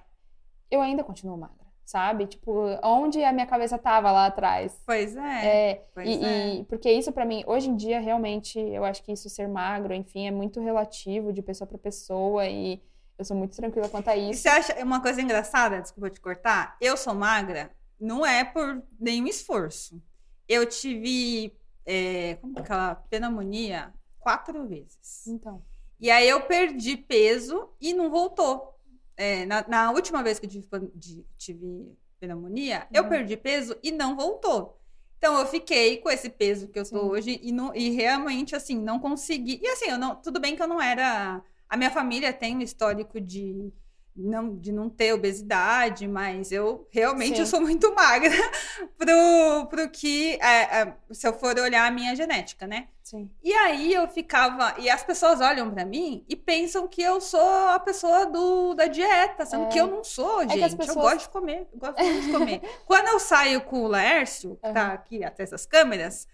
[0.69, 2.27] eu ainda continuo magra, sabe?
[2.27, 2.51] Tipo,
[2.83, 4.79] onde a minha cabeça tava lá atrás?
[4.85, 5.71] Pois é.
[5.71, 6.55] É, pois e, é.
[6.55, 9.93] e- porque isso pra mim, hoje em dia, realmente, eu acho que isso ser magro,
[9.93, 12.81] enfim, é muito relativo de pessoa pra pessoa e
[13.17, 14.41] eu sou muito tranquila quanto a E isso.
[14.43, 15.81] você acha uma coisa engraçada?
[15.81, 16.77] Desculpa te cortar.
[16.79, 20.01] Eu sou magra, não é por nenhum esforço.
[20.47, 21.53] Eu tive
[21.85, 25.25] é, como que é aquela pneumonia quatro vezes.
[25.27, 25.63] Então,
[25.99, 28.76] E aí eu perdi peso e não voltou.
[29.17, 33.09] É, na, na última vez que eu tive, de- tive pneumonia, eu Uhum.
[33.09, 34.79] perdi peso e não voltou.
[35.17, 36.95] Então eu fiquei com esse peso que eu Sim.
[36.97, 39.59] hoje e, não- e realmente assim não consegui.
[39.61, 41.43] E assim, eu não, tudo bem que eu não era.
[41.67, 43.73] A minha família tem um histórico de
[44.17, 47.41] não, de não ter obesidade, mas eu realmente Sim.
[47.41, 48.31] eu sou muito magra
[48.97, 52.87] pro, pro que é, é, se eu for olhar a minha genética, né?
[53.03, 53.29] sim.
[53.41, 54.75] E aí eu ficava.
[54.79, 58.87] E as pessoas olham pra mim e pensam que eu sou a pessoa do, da
[58.87, 59.67] dieta, sendo É.
[59.69, 60.63] que eu não sou, que gente.
[60.65, 61.67] as Eu pessoas- gosto de comer.
[61.71, 62.61] Eu gosto muito de comer.
[62.85, 64.93] Quando eu saio com o Laércio, que tá Aham.
[64.93, 66.27] aqui atrás das câmeras,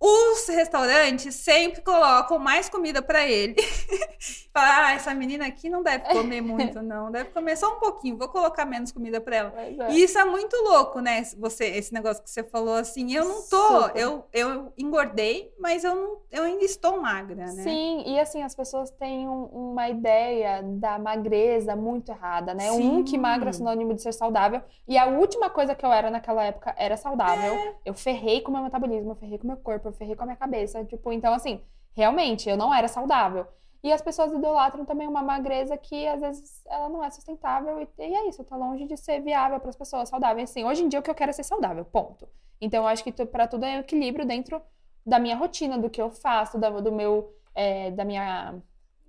[0.00, 3.56] os restaurantes sempre colocam mais comida pra ele.
[4.52, 7.10] Fala, ah, essa menina aqui não deve comer muito, não.
[7.10, 8.16] Deve comer só um pouquinho.
[8.16, 9.52] Vou colocar menos comida pra ela.
[9.56, 9.92] É.
[9.92, 11.22] E isso é muito louco, né?
[11.38, 13.96] Você, esse negócio que você falou assim, eu não tô, Super.
[14.00, 17.62] eu, eu engordei, mas eu não, eu ainda estou magra, né?
[17.62, 22.70] Sim, e assim, as pessoas têm um- uma ideia da magreza muito errada, né?
[22.70, 22.88] Sim.
[22.98, 24.60] Um que magra é sinônimo de ser saudável.
[24.86, 27.52] E a última coisa que eu era naquela época era saudável.
[27.54, 27.74] É.
[27.84, 30.22] Eu ferrei com o meu metabolismo, eu ferrei com o meu corpo, eu ferrei com
[30.22, 30.84] a minha cabeça.
[30.84, 31.60] Tipo, então assim,
[31.94, 33.46] realmente, eu não era saudável.
[33.82, 37.88] E as pessoas idolatram também uma magreza que às vezes ela não é sustentável e,
[37.98, 40.50] e é isso, tá longe de ser viável para as pessoas saudáveis.
[40.50, 42.28] Assim, hoje em dia o que eu quero é ser saudável, ponto.
[42.60, 44.60] Então eu acho que para tudo é equilíbrio dentro
[45.06, 48.60] da minha rotina, do que eu faço, da, do meu, é, da minha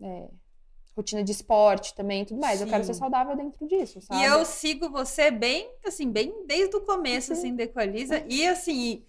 [0.02, 0.30] é,
[0.96, 2.62] rotina de esporte também tudo mais.
[2.62, 2.94] Eu quero Sim.
[2.94, 4.22] ser saudável dentro disso, sabe?
[4.22, 7.34] E eu sigo você bem, assim, bem desde o começo, Sim.
[7.34, 8.24] assim, da Equaliza.
[8.30, 9.04] E assim,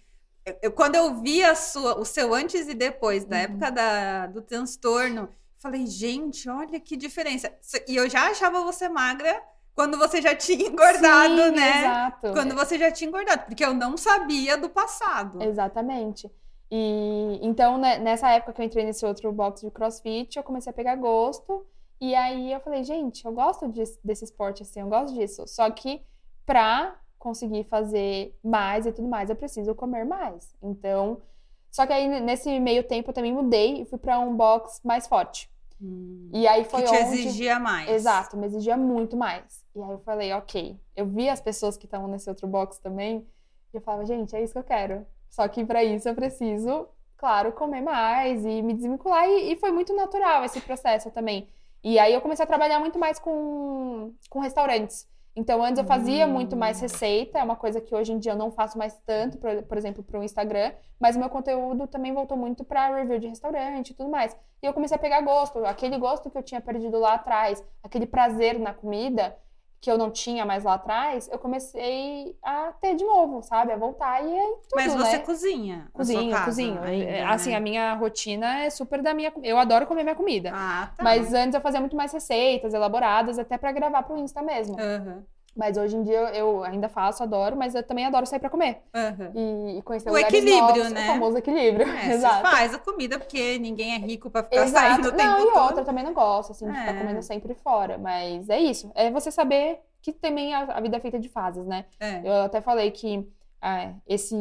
[0.61, 3.41] eu- quando eu vi a sua, o seu antes e depois, da Uhum.
[3.43, 7.51] época da, do transtorno, falei, gente, olha que diferença.
[7.87, 9.41] E eu já achava você magra
[9.75, 11.79] quando você já tinha engordado, Sim, né?
[11.79, 12.33] Exato.
[12.33, 15.41] Quando você já tinha engordado, porque eu não sabia do passado.
[15.43, 16.29] Exatamente.
[16.69, 20.69] E então, né, nessa época que eu entrei nesse outro box de CrossFit, eu comecei
[20.71, 21.65] a pegar gosto.
[21.99, 25.45] E aí eu falei, gente, eu gosto de- desse esporte assim, eu gosto disso.
[25.47, 26.01] Só que
[26.45, 30.55] pra conseguir fazer mais e tudo mais, eu preciso comer mais.
[30.61, 31.21] Então,
[31.69, 35.07] só que aí nesse meio tempo eu também mudei e fui pra um box mais
[35.07, 35.47] forte.
[35.79, 36.29] Hum.
[36.33, 37.87] E aí Que foi te onde exigia mais.
[37.89, 39.63] Exato, me exigia muito mais.
[39.75, 40.75] E aí eu falei, ok.
[40.95, 43.25] Eu vi as pessoas que estavam nesse outro box também,
[43.71, 45.05] e eu falava, gente, é isso que eu quero.
[45.29, 49.29] Só que pra isso eu preciso, claro, comer mais e me desvincular.
[49.29, 51.47] E, e foi muito natural esse processo também.
[51.83, 55.07] E aí eu comecei a trabalhar muito mais com, com restaurantes.
[55.35, 56.31] Então, antes eu fazia Hum.
[56.33, 59.37] muito mais receita, é uma coisa que hoje em dia eu não faço mais tanto,
[59.37, 63.17] por, por exemplo, para o Instagram, mas o meu conteúdo também voltou muito para review
[63.19, 64.35] de restaurante e tudo mais.
[64.61, 68.05] E eu comecei a pegar gosto, aquele gosto que eu tinha perdido lá atrás, aquele
[68.05, 69.35] prazer na comida
[69.81, 73.71] que eu não tinha mais lá atrás, eu comecei a ter de novo, sabe?
[73.71, 75.23] A voltar e aí tudo, Mas você né?
[75.23, 75.89] cozinha.
[75.91, 76.83] Cozinho, casa cozinho.
[76.83, 77.23] ainda, É, né?
[77.23, 79.33] Assim, a minha rotina é super da minha.
[79.41, 80.51] Eu adoro comer minha comida.
[80.53, 81.03] Ah, tá.
[81.03, 84.79] Mas antes eu fazia muito mais receitas elaboradas, até pra gravar pro Insta mesmo.
[84.79, 88.49] Aham, Mas hoje em dia eu ainda faço, adoro, mas eu também adoro sair pra
[88.49, 88.81] comer.
[88.93, 89.31] aham.
[89.35, 91.01] E, e conhecer O lugares equilíbrio, novos, né?
[91.03, 91.87] O famoso equilíbrio.
[91.89, 92.41] É, você Exato.
[92.41, 94.87] faz a comida porque ninguém é rico pra ficar Exato.
[94.87, 95.63] saindo o tempo não, e todo.
[95.63, 96.79] outra, eu também não gosto, assim, de É.
[96.79, 97.97] ficar comendo sempre fora.
[97.97, 98.91] Mas é isso.
[98.95, 101.85] É você saber que também a, a vida é feita de fases, né?
[101.99, 102.21] É.
[102.23, 103.27] Eu até falei que
[103.61, 104.35] ah, esse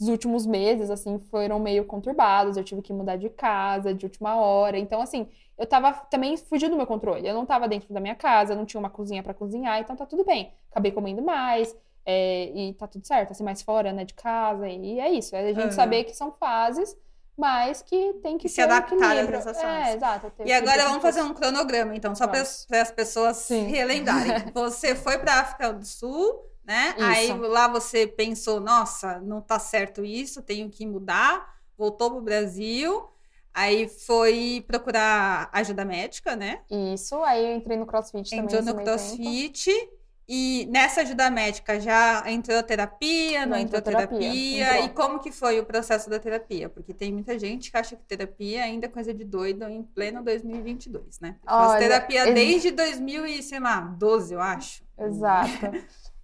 [0.00, 2.56] os últimos meses, assim, foram meio conturbados.
[2.56, 4.78] Eu tive que mudar de casa de última hora.
[4.78, 5.28] Então, assim,
[5.58, 7.26] eu tava também fugindo do meu controle.
[7.26, 10.06] Eu não tava dentro da minha casa, não tinha uma cozinha para cozinhar, então tá
[10.06, 10.52] tudo bem.
[10.70, 11.74] Acabei comendo mais.
[12.04, 15.36] É, e tá tudo certo, assim, mais fora, né, de casa, e é isso.
[15.36, 15.72] É a gente uhum.
[15.72, 16.96] saber que são fases,
[17.36, 19.88] mas que tem que se adaptar às sensações.
[19.88, 20.32] É, exato.
[20.44, 23.66] E agora vamos fazer um cronograma, então, só para as pessoas Sim.
[23.66, 24.32] se relembrarem.
[24.52, 26.94] Você foi para África do Sul, né?
[26.96, 27.04] Isso.
[27.04, 31.56] Aí lá você pensou, nossa, não tá certo isso, tenho que mudar.
[31.76, 33.08] Voltou pro Brasil.
[33.54, 36.62] Aí foi procurar ajuda médica, né?
[36.70, 38.60] Isso, aí eu entrei no CrossFit Entrou também.
[38.60, 39.70] Entrou no CrossFit.
[39.70, 40.02] Tempo.
[40.28, 44.18] E nessa ajuda médica já entrou terapia, não, entrou, entrou terapia?
[44.18, 44.84] terapia.
[44.86, 46.68] E como que foi o processo da terapia?
[46.68, 50.22] Porque tem muita gente que acha que terapia ainda é coisa de doido em pleno
[50.22, 51.36] 2022, né?
[51.44, 52.32] Faz terapia é...
[52.32, 54.84] desde 2012, eu acho.
[54.96, 55.50] Exato.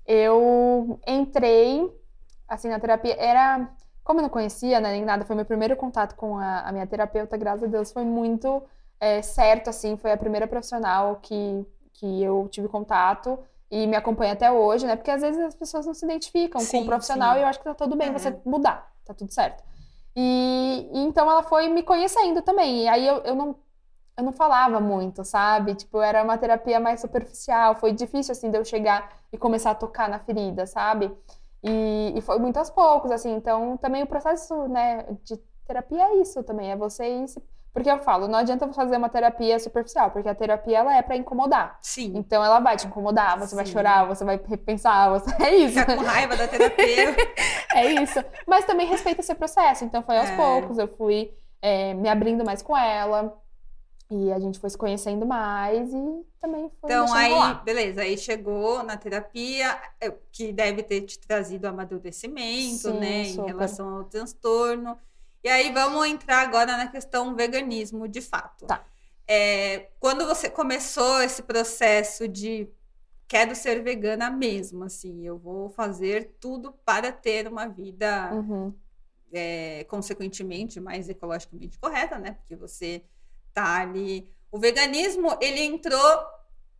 [0.08, 1.88] Eu entrei,
[2.48, 3.70] assim, na terapia, era...
[4.02, 6.86] Como eu não conhecia, né, nem nada, foi meu primeiro contato com a, a minha
[6.86, 8.62] terapeuta, graças a Deus, foi muito
[8.98, 13.38] é, certo, assim, foi a primeira profissional que, que eu tive contato
[13.70, 14.96] e me acompanha até hoje, né?
[14.96, 17.40] Porque às vezes as pessoas não se identificam sim, com o profissional sim.
[17.40, 18.40] e eu acho que tá tudo bem você uhum.
[18.46, 19.62] mudar, tá tudo certo.
[20.16, 22.84] E, e, então ela foi me conhecendo também.
[22.84, 23.54] E aí eu, eu não
[24.18, 25.76] eu não falava muito, sabe?
[25.76, 27.76] Tipo, era uma terapia mais superficial.
[27.76, 31.16] Foi difícil, assim, de eu chegar e começar a tocar na ferida, sabe?
[31.62, 33.32] E, e foi muito aos poucos, assim.
[33.32, 36.72] Então, também o processo, né, de terapia é isso também.
[36.72, 37.40] É você ir se
[37.72, 41.16] porque eu falo, não adianta fazer uma terapia superficial, porque a terapia ela é para
[41.16, 41.78] incomodar.
[41.80, 42.12] Sim.
[42.16, 43.56] Então ela vai te incomodar, você Sim.
[43.56, 45.30] vai chorar, você vai repensar, você...
[45.40, 45.78] é isso.
[45.78, 47.14] Ficar com raiva da terapia.
[47.72, 48.24] é isso.
[48.48, 49.84] Mas também respeita esse processo.
[49.84, 50.36] Então foi aos é.
[50.36, 51.30] poucos, eu fui
[51.62, 53.38] é, me abrindo mais com ela.
[54.10, 56.90] E a gente foi se conhecendo mais e também foi.
[56.90, 57.62] Então, aí, rolar.
[57.62, 63.42] beleza, aí chegou na terapia, é, que deve ter te trazido amadurecimento, Sim, né, super.
[63.42, 64.98] em relação ao transtorno.
[65.44, 68.64] E aí vamos entrar agora na questão veganismo de fato.
[68.66, 68.82] Tá.
[69.26, 72.66] É, quando você começou esse processo de
[73.28, 78.72] quero ser vegana mesmo, assim, eu vou fazer tudo para ter uma vida uhum.
[79.30, 82.32] é, consequentemente mais ecologicamente correta, né?
[82.32, 83.04] Porque você
[83.52, 84.30] tá ali.
[84.50, 86.26] O veganismo ele entrou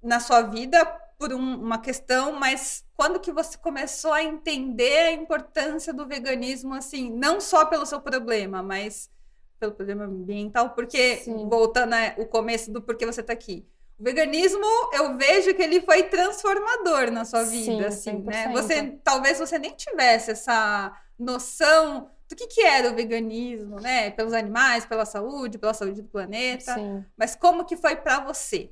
[0.03, 0.85] na sua vida
[1.19, 6.75] por um, uma questão, mas quando que você começou a entender a importância do veganismo,
[6.75, 9.11] assim, não só pelo seu problema, mas
[9.59, 11.49] pelo problema ambiental, porque, Sim.
[11.49, 13.67] voltando ao começo do porquê você está aqui,
[13.99, 18.25] o veganismo, eu vejo que ele foi transformador na sua vida, Sim, assim, 100%.
[18.27, 18.53] né?
[18.53, 24.11] Você, talvez você nem tivesse essa noção do que, que era o veganismo, né?
[24.11, 26.75] Pelos animais, pela saúde, pela saúde do planeta.
[26.75, 27.05] Sim.
[27.17, 28.71] Mas como que foi para você?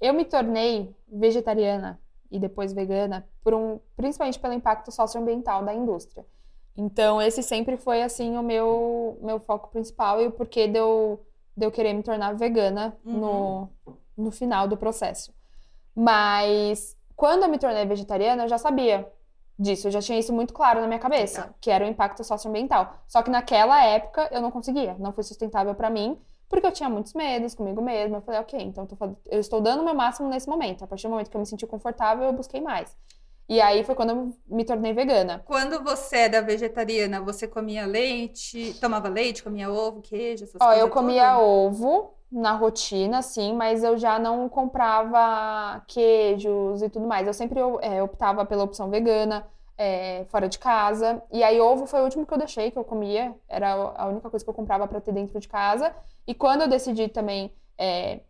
[0.00, 6.26] Eu me tornei vegetariana e depois vegana por um, principalmente pelo impacto socioambiental da indústria.
[6.76, 11.24] Então, esse sempre foi, assim, o meu, meu foco principal e o porquê de eu,
[11.56, 13.18] de eu querer me tornar vegana uhum.
[13.18, 13.68] no,
[14.16, 15.32] no final do processo.
[15.94, 19.10] Mas, quando eu me tornei vegetariana, eu já sabia
[19.58, 22.94] disso, eu já tinha isso muito claro na minha cabeça, que era o impacto socioambiental.
[23.06, 26.18] Só que naquela época eu não conseguia, não foi sustentável para mim.
[26.48, 28.18] Porque eu tinha muitos medos comigo mesma.
[28.18, 28.86] Eu falei, ok, então
[29.28, 30.84] eu estou dando o meu máximo nesse momento.
[30.84, 32.96] A partir do momento que eu me senti confortável, eu busquei mais.
[33.48, 35.42] E aí foi quando eu me tornei vegana.
[35.44, 40.80] Quando você era vegetariana, você comia leite, tomava leite, comia ovo, queijo, essas Ó, coisas?
[40.82, 41.44] eu comia tudo?
[41.44, 47.26] ovo na rotina, sim, mas eu já não comprava queijos e tudo mais.
[47.26, 49.46] Eu sempre é, optava pela opção vegana
[49.78, 51.22] é, fora de casa.
[51.30, 53.34] E aí, ovo foi o último que eu deixei, que eu comia.
[53.48, 55.94] Era a única coisa que eu comprava para ter dentro de casa.
[56.26, 58.20] E quando eu decidi também, é,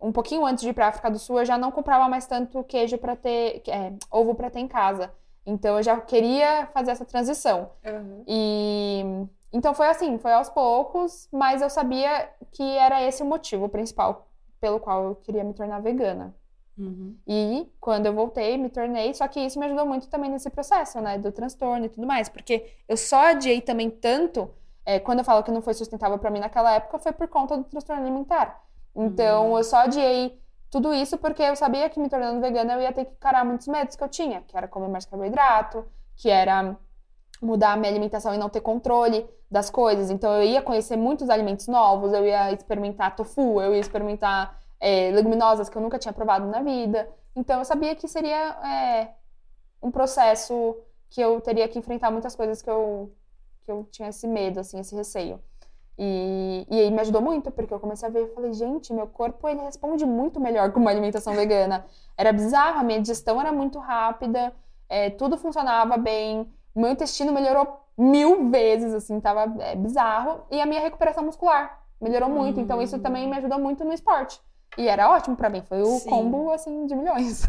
[0.00, 2.64] um pouquinho antes de ir para África do Sul, eu já não comprava mais tanto
[2.64, 5.12] queijo para ter, é, ovo para ter em casa.
[5.46, 7.70] Então, eu já queria fazer essa transição.
[7.84, 8.24] Uhum.
[8.26, 9.26] E.
[9.52, 14.28] Então foi assim, foi aos poucos, mas eu sabia que era esse o motivo principal
[14.60, 16.34] pelo qual eu queria me tornar vegana.
[16.76, 17.16] Uhum.
[17.26, 19.12] E quando eu voltei, me tornei.
[19.12, 21.18] Só que isso me ajudou muito também nesse processo, né?
[21.18, 22.28] Do transtorno e tudo mais.
[22.28, 24.48] Porque eu só adiei também tanto.
[24.84, 27.56] É, quando eu falo que não foi sustentável para mim naquela época, foi por conta
[27.56, 28.62] do transtorno alimentar.
[28.94, 29.58] Então, uhum.
[29.58, 33.04] eu só adiei tudo isso porque eu sabia que me tornando vegana eu ia ter
[33.04, 35.84] que encarar muitos medos que eu tinha, que era comer mais carboidrato,
[36.16, 36.76] que era
[37.40, 40.10] mudar a minha alimentação e não ter controle das coisas.
[40.10, 45.10] Então, eu ia conhecer muitos alimentos novos, eu ia experimentar tofu, eu ia experimentar é,
[45.10, 47.08] leguminosas que eu nunca tinha provado na vida.
[47.34, 49.14] Então eu sabia que seria é,
[49.82, 50.76] um processo
[51.10, 53.12] que eu teria que enfrentar muitas coisas que eu,
[53.64, 55.40] que eu tinha esse medo, assim, esse receio.
[55.96, 59.06] E, e aí me ajudou muito, porque eu comecei a ver e falei, gente, meu
[59.06, 61.84] corpo ele responde muito melhor com uma alimentação vegana.
[62.16, 64.52] Era bizarro, a minha digestão era muito rápida,
[64.88, 70.42] é, tudo funcionava bem, meu intestino melhorou mil vezes, assim, tava é, bizarro.
[70.50, 72.60] E a minha recuperação muscular melhorou muito.
[72.60, 74.40] Então, isso também me ajudou muito no esporte.
[74.76, 76.10] E era ótimo pra mim, foi o Sim.
[76.10, 77.42] combo, assim, de milhões.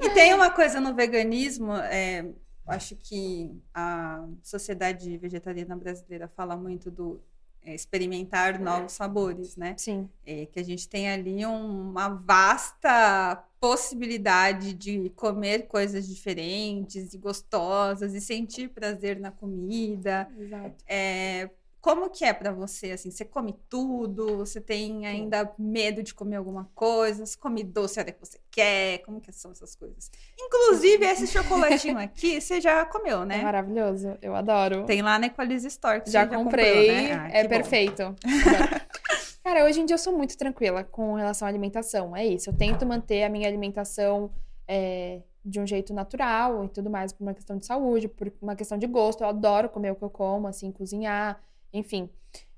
[0.00, 2.26] E tem uma coisa no veganismo, é,
[2.66, 7.20] acho que a sociedade vegetariana brasileira fala muito do
[7.66, 9.74] experimentar novos sabores, né?
[9.76, 10.08] Sim.
[10.26, 17.18] É, que a gente tem ali um- uma vasta possibilidade de comer coisas diferentes e
[17.18, 20.28] gostosas e sentir prazer na comida.
[20.38, 20.84] Exato.
[20.86, 23.10] É, como que é pra você, assim?
[23.10, 24.36] Você come tudo?
[24.38, 27.24] Você tem ainda medo de comer alguma coisa?
[27.24, 28.98] Você come doce a hora que você quer?
[28.98, 30.10] Como que são essas coisas?
[30.38, 33.42] Inclusive, esse chocolatinho aqui, você já comeu, É né?
[33.42, 34.16] maravilhoso.
[34.20, 34.84] Eu adoro.
[34.84, 36.02] Tem lá na Equalize Store.
[36.02, 37.12] que Já você comprei, comprou, né?
[37.14, 38.14] Ah, é perfeito.
[39.42, 42.14] Cara, hoje em dia eu sou muito tranquila com relação à alimentação.
[42.14, 44.30] É isso, eu tento manter a minha alimentação
[44.68, 48.54] é, de um jeito natural e tudo mais, por uma questão de saúde, por uma
[48.54, 49.22] questão de gosto.
[49.24, 51.40] Eu adoro comer o que eu como, assim, cozinhar,
[51.72, 52.08] enfim.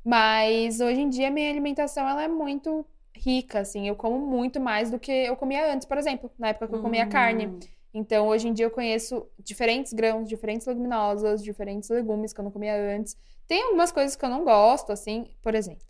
[0.05, 3.87] Mas hoje em dia minha alimentação ela é muito rica, assim.
[3.87, 6.83] Eu como muito mais do que eu comia antes, por exemplo, na época que eu
[6.83, 7.47] comia carne.
[7.47, 7.59] Hum.
[7.95, 12.51] Então, hoje em dia eu conheço diferentes grãos, diferentes leguminosas, diferentes legumes que eu não
[12.51, 13.17] comia antes.
[13.47, 15.87] Tem algumas coisas que eu não gosto, assim, por exemplo,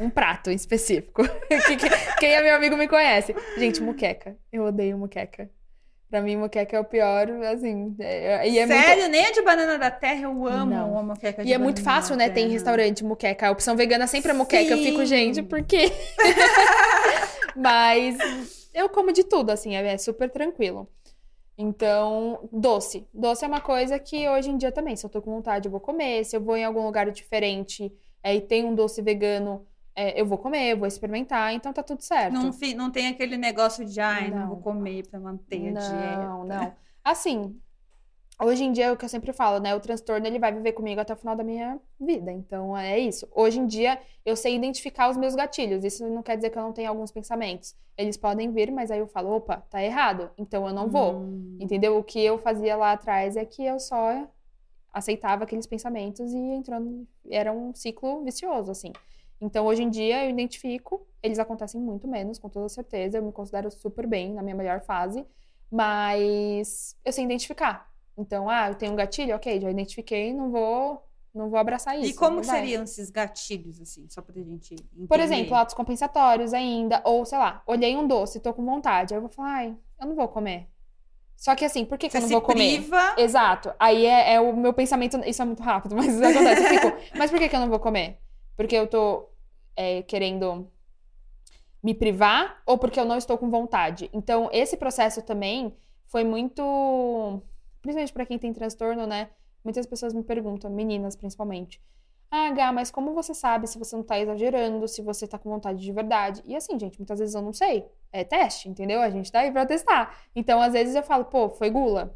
[0.00, 1.22] um prato em específico.
[1.48, 3.34] Que- que- Quem é meu amigo me conhece.
[3.56, 4.36] Gente, muqueca.
[4.52, 5.48] Eu odeio muqueca.
[6.10, 7.94] Pra mim, muqueca é o pior, assim.
[8.00, 9.08] é- e é muito, Sério?
[9.08, 10.98] Nem a de banana da terra eu amo Não.
[10.98, 12.28] a moqueca de e é muito fácil, né?
[12.28, 13.46] Tem restaurante muqueca.
[13.46, 14.72] A opção vegana sempre é muqueca.
[14.74, 15.06] Eu fico, Sim.
[15.06, 15.92] gente, por quê?
[17.54, 20.88] Mas eu como de tudo, assim, é é super tranquilo.
[21.56, 23.06] Então, doce.
[23.12, 25.70] Doce é uma coisa que hoje em dia também, se eu tô com vontade, eu
[25.70, 26.24] vou comer.
[26.24, 27.92] Se eu vou em algum lugar diferente
[28.22, 29.66] é, e tem um doce vegano,
[30.00, 31.52] é, eu vou comer, eu vou experimentar.
[31.52, 32.32] Então tá tudo certo.
[32.32, 34.48] Não, não tem aquele negócio de, ai, não, Não.
[34.48, 36.54] vou comer pra manter a Não, dieta.
[36.64, 36.72] não.
[37.04, 37.60] Assim,
[38.42, 39.74] hoje em dia é o que eu sempre falo, né?
[39.74, 42.32] O transtorno ele vai viver comigo até o final da minha vida.
[42.32, 43.28] Então é isso.
[43.34, 45.84] Hoje em dia eu sei identificar os meus gatilhos.
[45.84, 47.74] Isso não quer dizer que eu não tenha alguns pensamentos.
[47.96, 50.30] Eles podem vir, mas aí eu falo, opa, tá errado.
[50.38, 51.16] Então eu não vou.
[51.20, 51.58] Hum.
[51.60, 51.98] Entendeu?
[51.98, 54.26] O que eu fazia lá atrás é que eu só
[54.92, 57.06] aceitava aqueles pensamentos e entrando.
[57.30, 58.92] Era um ciclo vicioso, assim.
[59.40, 63.18] Então, hoje em dia, eu identifico, eles acontecem muito menos, com toda certeza.
[63.18, 65.24] Eu me considero super bem, na minha melhor fase,
[65.70, 67.90] mas eu sei identificar.
[68.18, 71.02] Então, ah, eu tenho um gatilho, ok, já identifiquei, não vou,
[71.34, 72.10] não vou abraçar isso.
[72.10, 75.06] E como seriam esses gatilhos, assim, só pra gente entender?
[75.06, 79.18] Por exemplo, atos compensatórios ainda, ou sei lá, olhei um doce, tô com vontade, aí
[79.18, 80.68] eu vou falar, ai, eu não vou comer.
[81.34, 82.76] Só que assim, por que, que eu não vou comer?
[82.76, 83.72] priva, Exato.
[83.78, 85.16] Aí é, é o meu pensamento.
[85.24, 86.62] Isso é muito rápido, mas acontece.
[86.62, 88.18] Eu fico, mas por que, que eu não vou comer?
[88.54, 89.29] Porque eu tô
[89.80, 90.70] é, querendo
[91.82, 94.10] me privar ou porque eu não estou com vontade?
[94.12, 95.74] Então, esse processo também
[96.06, 97.42] foi muito.
[97.80, 99.30] Principalmente pra quem tem transtorno, né?
[99.64, 101.80] Muitas pessoas me perguntam, meninas principalmente.
[102.30, 105.48] Ah, Gá, mas como você sabe se você não tá exagerando, se você tá com
[105.48, 106.42] vontade de verdade?
[106.44, 107.86] E assim, gente, muitas vezes eu não sei.
[108.12, 109.00] É teste, entendeu?
[109.00, 110.14] A gente tá aí pra testar.
[110.36, 112.14] Então, às vezes eu falo, pô, foi gula.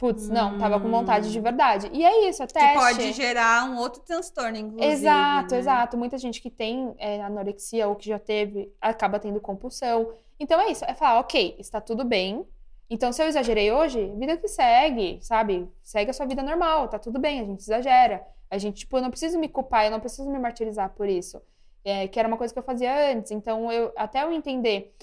[0.00, 1.90] Putz, não, tava com vontade de verdade.
[1.92, 4.92] E é isso, é que pode gerar um outro transtorno, inclusive.
[4.92, 5.60] Exato, né?
[5.60, 5.98] exato.
[5.98, 10.10] Muita gente que tem é, anorexia ou que já teve, acaba tendo compulsão.
[10.38, 12.46] Então é isso, é falar, ok, está tudo bem.
[12.88, 15.70] Então, se eu exagerei hoje, vida que segue, sabe?
[15.82, 18.26] Segue a sua vida normal, tá tudo bem, a gente exagera.
[18.50, 21.42] A gente, tipo, eu não preciso me culpar, eu não preciso me martirizar por isso.
[21.84, 23.32] É, que era uma coisa que eu fazia antes.
[23.32, 24.94] Então, eu, até eu entender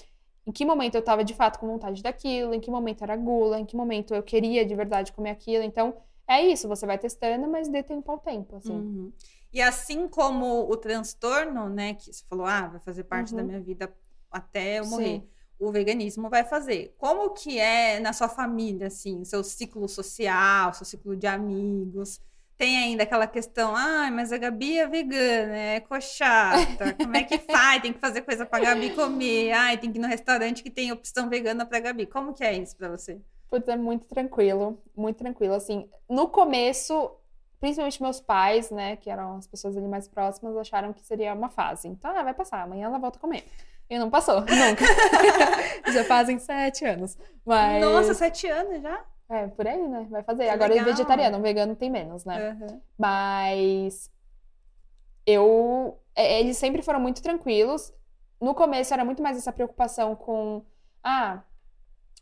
[0.48, 3.60] em que momento eu tava de fato com vontade daquilo, em que momento era gula,
[3.60, 5.62] em que momento eu queria de verdade comer aquilo.
[5.62, 5.94] Então,
[6.26, 8.72] é isso, você vai testando, mas dê tempo ao tempo, assim.
[8.72, 9.12] Uhum.
[9.52, 13.48] E assim como o transtorno, né, que você falou, ah, vai fazer parte da Uhum.
[13.48, 13.94] minha vida
[14.30, 15.20] até eu morrer.
[15.20, 15.28] Sim.
[15.58, 16.94] O veganismo vai fazer.
[16.96, 22.20] Como que é na sua família, assim, seu ciclo social, seu ciclo de amigos?
[22.58, 27.38] Tem ainda aquela questão, ah, mas a Gabi é vegana, é coxata, como é que
[27.48, 27.80] faz?
[27.80, 30.90] Tem que fazer coisa pra Gabi comer, ai, tem que ir no restaurante que tem
[30.90, 32.04] opção vegana pra Gabi.
[32.04, 33.20] Como que é isso pra você?
[33.48, 35.54] Putz, é muito tranquilo, muito tranquilo.
[35.54, 37.12] Assim, no começo,
[37.60, 41.50] principalmente meus pais, né, que eram as pessoas ali mais próximas, acharam que seria uma
[41.50, 41.86] fase.
[41.86, 43.44] Então, ah, vai passar, amanhã ela volta a comer.
[43.88, 44.84] E não passou, nunca.
[45.92, 47.16] já fazem sete anos.
[47.46, 47.80] Mas.
[47.80, 49.00] Nossa, sete anos já?
[49.30, 50.06] É, por aí, né?
[50.10, 50.44] Vai fazer.
[50.44, 50.86] Que Agora, legal.
[50.86, 52.50] vegetariano, vegano tem menos, né?
[52.50, 52.80] Aham.
[52.96, 54.10] Mas
[55.26, 55.98] eu.
[56.14, 57.92] é, Eles sempre foram muito tranquilos.
[58.40, 60.64] No começo era muito mais essa preocupação com.
[61.02, 61.42] Ah,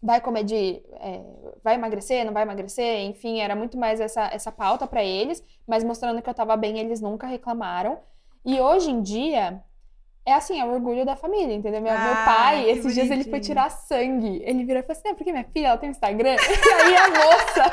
[0.03, 0.83] vai comer de.
[0.95, 1.23] é,
[1.63, 3.01] vai emagrecer, não vai emagrecer?
[3.03, 5.45] Enfim, era muito mais essa, essa pauta pra eles.
[5.67, 8.01] Mas mostrando que eu tava bem, eles nunca reclamaram.
[8.45, 9.63] E hoje em dia.
[10.29, 11.81] É assim, é o orgulho da família, entendeu?
[11.81, 13.55] Meu, meu Ah, pai, que esses dias ele foi bonitinho.
[13.55, 14.43] tirar sangue.
[14.45, 16.35] Ele virou e falou assim: ah, porque minha filha ela tem um Instagram?
[16.67, 17.71] E aí a moça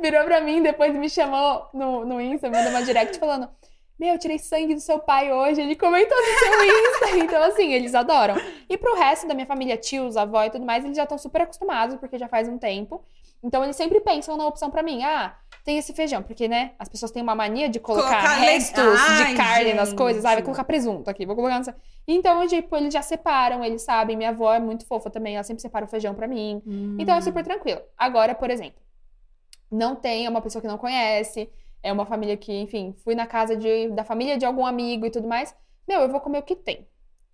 [0.00, 3.50] virou pra mim, depois me chamou no, no Insta, mandou uma direct falando:
[3.98, 5.60] Meu, eu tirei sangue do seu pai hoje.
[5.60, 7.10] Ele comentou no seu Insta.
[7.20, 8.34] Então, assim, eles adoram.
[8.68, 11.42] E pro resto da minha família, tios, avó e tudo mais, eles já estão super
[11.42, 13.04] acostumados, porque já faz um tempo.
[13.42, 16.22] Então, eles sempre pensam na opção pra mim: Ah, tem esse feijão.
[16.22, 19.90] Porque, né, as pessoas têm uma mania de colocar, Colocar restos Ai, de carne nas
[19.90, 19.98] gente.
[19.98, 20.24] coisas.
[20.24, 21.58] Ah, vai colocar presunto aqui, vou colocar.
[21.58, 21.76] Nessa...
[22.06, 24.16] Então, tipo, eles já separam, eles sabem.
[24.16, 26.62] Minha avó é muito fofa também, ela sempre separa o feijão pra mim.
[26.98, 27.80] Então é super tranquilo.
[27.96, 28.80] Agora, por exemplo,
[29.70, 31.48] não tem, é uma pessoa que não conhece,
[31.82, 35.10] é uma família que, enfim, fui na casa de, da família de algum amigo e
[35.10, 35.54] tudo mais.
[35.88, 36.86] Meu, eu vou comer o que tem.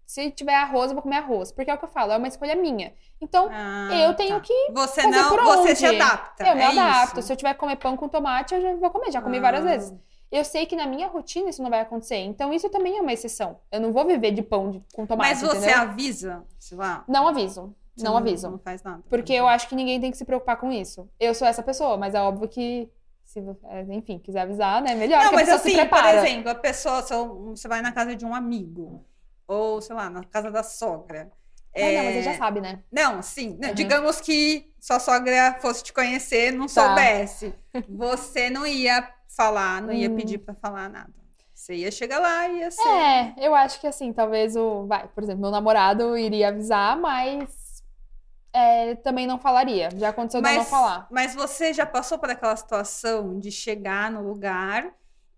[0.06, 1.50] Se tiver arroz, eu vou comer arroz.
[1.50, 2.92] Porque é o que eu falo, é uma escolha minha.
[3.20, 4.40] Então, Ah, eu tenho tá.
[4.40, 5.76] que Você fazer não, por você onde?
[5.76, 6.46] se adapta.
[6.46, 7.18] eu me é adapto.
[7.18, 7.26] isso.
[7.26, 9.10] Se eu tiver que comer pão com tomate, eu já vou comer.
[9.10, 9.68] Já comi várias Ah.
[9.68, 9.94] vezes.
[10.30, 12.16] Eu sei que na minha rotina isso não vai acontecer.
[12.16, 13.58] Então, isso também é uma exceção.
[13.70, 15.78] Eu não vou viver de pão de- com tomate, Mas você entendeu?
[15.82, 17.04] avisa, sei lá.
[17.08, 17.74] Não aviso.
[17.96, 18.50] você Não aviso.
[18.50, 19.02] Não faz nada.
[19.08, 21.08] Porque eu acho que ninguém tem que se preocupar com isso.
[21.18, 22.90] Eu sou essa pessoa, mas é óbvio que,
[23.24, 23.58] se você,
[23.90, 24.94] enfim, quiser avisar, né?
[24.94, 28.34] Melhor Não, mas assim, se por exemplo, a pessoa, você vai na casa de um
[28.34, 29.02] amigo,
[29.46, 31.30] ou sei lá, na casa da sogra.
[31.76, 32.82] Não, não, é, mas você já sabe, né?
[32.90, 33.58] Não, sim.
[33.60, 33.74] Não, Uhum.
[33.74, 36.72] Digamos que sua sogra fosse te conhecer, não Tá.
[36.86, 37.54] soubesse.
[37.88, 40.14] Você não ia falar, não ia Hum.
[40.16, 41.12] pedir pra falar nada.
[41.54, 42.88] Você ia chegar lá e ia ser.
[42.88, 44.86] É, eu acho que assim, talvez o.
[44.86, 47.82] Vai, por exemplo, meu namorado iria avisar, mas
[48.52, 49.90] é, também não falaria.
[49.96, 51.06] Já aconteceu de eu não falar.
[51.10, 54.90] mas você já passou por aquela situação de chegar no lugar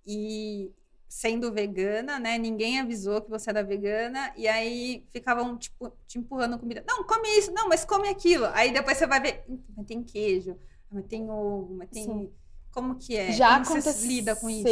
[0.06, 0.72] e
[1.08, 2.36] sendo vegana, né?
[2.36, 6.84] Ninguém avisou que você era vegana e aí ficavam tipo te empurrando comida.
[6.86, 7.50] Não, come isso.
[7.52, 8.44] Não, mas come aquilo.
[8.52, 10.56] Aí depois você vai ver, "Hum, mas tem queijo,
[10.90, 12.30] mas tem ovo, mas tem Sim.
[12.70, 13.32] como que é?
[13.32, 14.62] Já como aconteceu, você lida com isso?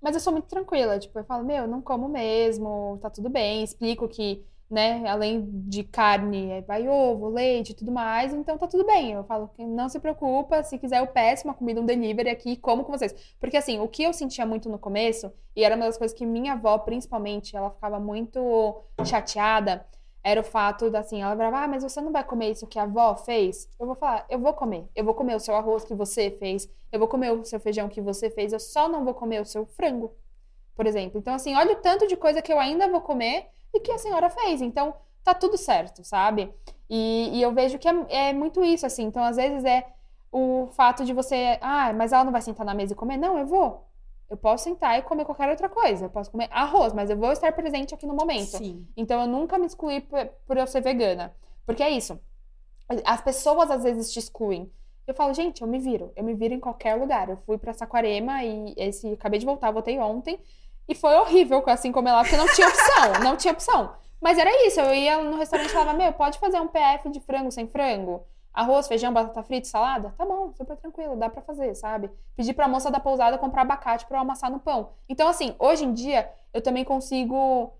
[0.00, 0.98] mas eu sou muito tranquila.
[0.98, 3.62] Tipo, eu falo, meu, não como mesmo, tá tudo bem.
[3.62, 8.86] Explico que, né, além de carne, é, vai ovo, leite tudo mais, então tá tudo
[8.86, 9.12] bem.
[9.12, 12.56] Eu falo que não se preocupa, se quiser eu peço uma comida, um delivery aqui
[12.56, 13.14] como com vocês.
[13.38, 16.24] Porque assim, o que eu sentia muito no começo, e era uma das coisas que
[16.24, 19.86] minha avó, principalmente, ela ficava muito chateada,
[20.24, 22.78] era o fato da assim, ela falava, ah, mas você não vai comer isso que
[22.78, 23.68] a avó fez?
[23.78, 24.88] Eu vou falar, eu vou comer.
[24.94, 27.90] Eu vou comer o seu arroz que você fez, eu vou comer o seu feijão
[27.90, 30.14] que você fez, eu só não vou comer o seu frango,
[30.74, 31.18] por exemplo.
[31.18, 33.98] Então, assim, olha o tanto de coisa que eu ainda vou comer e que a
[33.98, 34.60] senhora fez.
[34.60, 34.94] Então,
[35.24, 36.52] tá tudo certo, sabe?
[36.88, 39.04] E, e eu vejo que é, é muito isso, assim.
[39.04, 39.86] Então, às vezes é
[40.30, 43.16] o fato de você, ah, mas ela não vai sentar na mesa e comer?
[43.16, 43.86] Não, eu vou.
[44.32, 46.06] Eu posso sentar e comer qualquer outra coisa.
[46.06, 48.56] Eu posso comer arroz, mas eu vou estar presente aqui no momento.
[48.56, 48.86] Sim.
[48.96, 51.34] Então eu nunca me excluí por, por eu ser vegana.
[51.66, 52.18] Porque é isso.
[53.04, 54.72] As pessoas às vezes te excluem.
[55.06, 56.12] Eu falo, gente, eu me viro.
[56.16, 57.28] Eu me viro em qualquer lugar.
[57.28, 60.40] Eu fui pra Saquarema e esse acabei de voltar, voltei ontem.
[60.88, 63.12] E foi horrível assim comer lá, porque não tinha opção.
[63.22, 63.94] não tinha opção.
[64.20, 64.80] Mas era isso.
[64.80, 68.24] Eu ia no restaurante e falava, meu, pode fazer um PF de frango sem frango?
[68.52, 70.14] Arroz, feijão, batata frita, salada?
[70.16, 72.10] Tá bom, super tranquilo, dá pra fazer, sabe?
[72.36, 74.90] Pedi pra moça da pousada comprar abacate pra eu amassar no pão.
[75.08, 77.72] Então, assim, hoje em dia, eu também consigo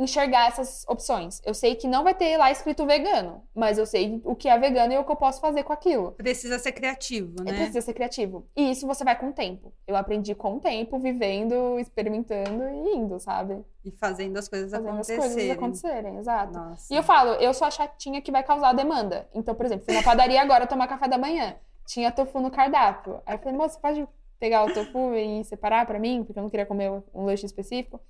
[0.00, 1.40] enxergar essas opções.
[1.44, 4.58] Eu sei que não vai ter lá escrito vegano, mas eu sei o que é
[4.58, 6.12] vegano e o que eu posso fazer com aquilo.
[6.12, 7.52] Precisa ser criativo, É né?
[7.52, 8.46] precisa ser criativo.
[8.56, 9.72] E isso você vai com o tempo.
[9.86, 13.62] Eu aprendi com o tempo, vivendo, experimentando e indo, sabe?
[13.84, 15.20] E fazendo as coisas Fazendo as acontecerem.
[15.32, 16.52] coisas acontecerem, exato.
[16.54, 16.92] Nossa.
[16.92, 19.28] E eu falo, eu sou a chatinha que vai causar demanda.
[19.34, 21.56] Então, por exemplo, fui na padaria agora tomar café da manhã.
[21.86, 23.20] Tinha tofu no cardápio.
[23.26, 24.06] Aí eu falei, moça, pode
[24.38, 26.24] pegar o tofu e separar pra mim?
[26.24, 28.00] Porque eu não queria comer um lanche específico.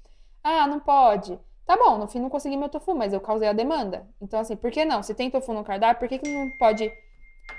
[0.42, 1.38] Ah, não pode.
[1.70, 4.04] Tá bom, no fim não consegui meu tofu, mas eu causei a demanda.
[4.20, 5.04] Então, assim, por que não?
[5.04, 6.92] Se tem tofu no cardápio, por que, que não pode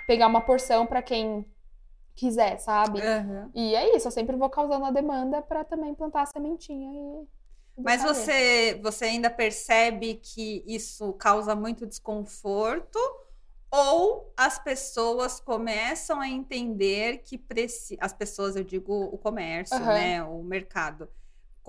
[0.06, 1.46] pegar uma porção pra quem
[2.14, 3.02] quiser, sabe?
[3.02, 3.50] Aham.
[3.56, 7.28] E é isso, eu sempre vou causando a demanda pra também plantar a sementinha e.
[7.82, 13.00] Mas você, você ainda percebe que isso causa muito desconforto?
[13.72, 17.98] Ou as pessoas começam a entender que preci...
[18.02, 19.94] as pessoas, eu digo o comércio, Aham.
[19.94, 21.08] né, o mercado,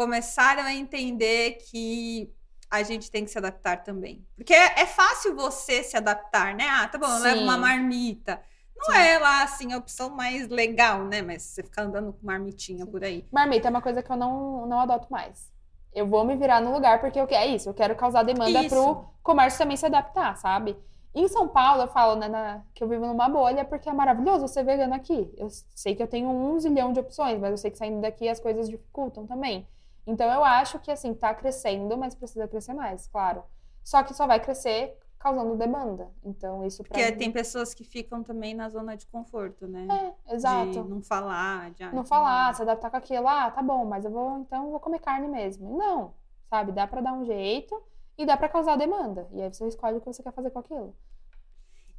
[0.02, 2.32] começaram a entender que
[2.68, 4.26] a gente tem que se adaptar também.
[4.36, 6.66] Porque é, é fácil você se adaptar, né?
[6.68, 7.44] Ah, tá bom, eu levo Sim.
[7.44, 8.42] uma marmita.
[8.76, 9.00] Não Sim.
[9.00, 11.22] é lá assim a opção mais legal, né?
[11.22, 13.24] Mas você ficar andando com marmitinha por aí.
[13.30, 15.52] Marmita é uma coisa que eu não, não adoto mais.
[15.94, 18.70] Eu vou me virar no lugar porque eu é isso, eu quero causar demanda Isso.
[18.70, 20.74] pro comércio também se adaptar, sabe?
[21.14, 24.48] Em São Paulo, eu falo né, na- que eu vivo numa bolha porque é maravilhoso
[24.48, 25.30] ser vegano aqui.
[25.36, 28.26] Eu sei que eu tenho um zilhão de opções, mas eu sei que saindo daqui
[28.28, 29.66] as coisas dificultam também.
[30.06, 33.42] Então eu acho que assim, tá crescendo, mas precisa crescer mais, claro.
[33.84, 36.10] Só que só vai crescer causando demanda.
[36.24, 39.86] Então isso pra Porque mim- tem pessoas que ficam também na zona de conforto, né?
[40.28, 40.70] É, exato.
[40.70, 44.04] De não falar, de ah, não falar, se adaptar com aquilo, ah, tá bom, mas
[44.04, 45.76] eu vou, então eu vou comer carne mesmo.
[45.78, 46.12] Não,
[46.50, 46.72] sabe?
[46.72, 47.80] Dá pra dar um jeito
[48.18, 49.28] e dá pra causar demanda.
[49.32, 50.96] E aí você escolhe o que você quer fazer com aquilo.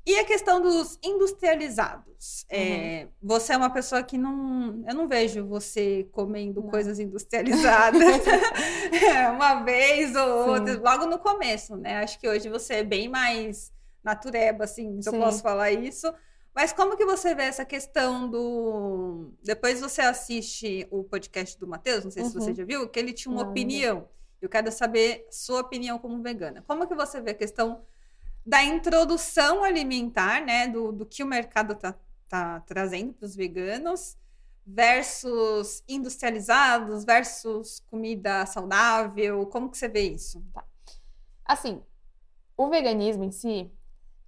[0.05, 2.45] E a questão dos industrializados.
[2.51, 2.57] Uhum.
[2.57, 4.83] É, você é uma pessoa que não.
[4.85, 6.69] Eu não vejo você comendo não.
[6.69, 8.01] coisas industrializadas
[9.33, 10.49] uma vez ou Sim.
[10.49, 12.03] outra, logo no começo, né?
[12.03, 13.71] Acho que hoje você é bem mais
[14.03, 15.15] natureba, assim, se Sim.
[15.15, 16.13] eu posso falar isso.
[16.53, 19.31] Mas como que você vê essa questão do.
[19.41, 22.29] Depois você assiste o podcast do Matheus, não sei uhum.
[22.29, 22.55] se você uhum.
[22.55, 23.95] já viu, que ele tinha uma não, opinião.
[23.99, 24.09] Não.
[24.41, 26.61] Eu quero saber sua opinião como vegana.
[26.67, 27.81] Como que você vê a questão
[28.45, 31.95] da introdução alimentar, né, do, do que o mercado está
[32.27, 34.17] tá trazendo para os veganos,
[34.65, 39.45] versus industrializados, versus comida saudável?
[39.47, 40.43] Como que você vê isso?
[40.53, 40.63] Tá.
[41.45, 41.81] Assim,
[42.57, 43.71] o veganismo em si,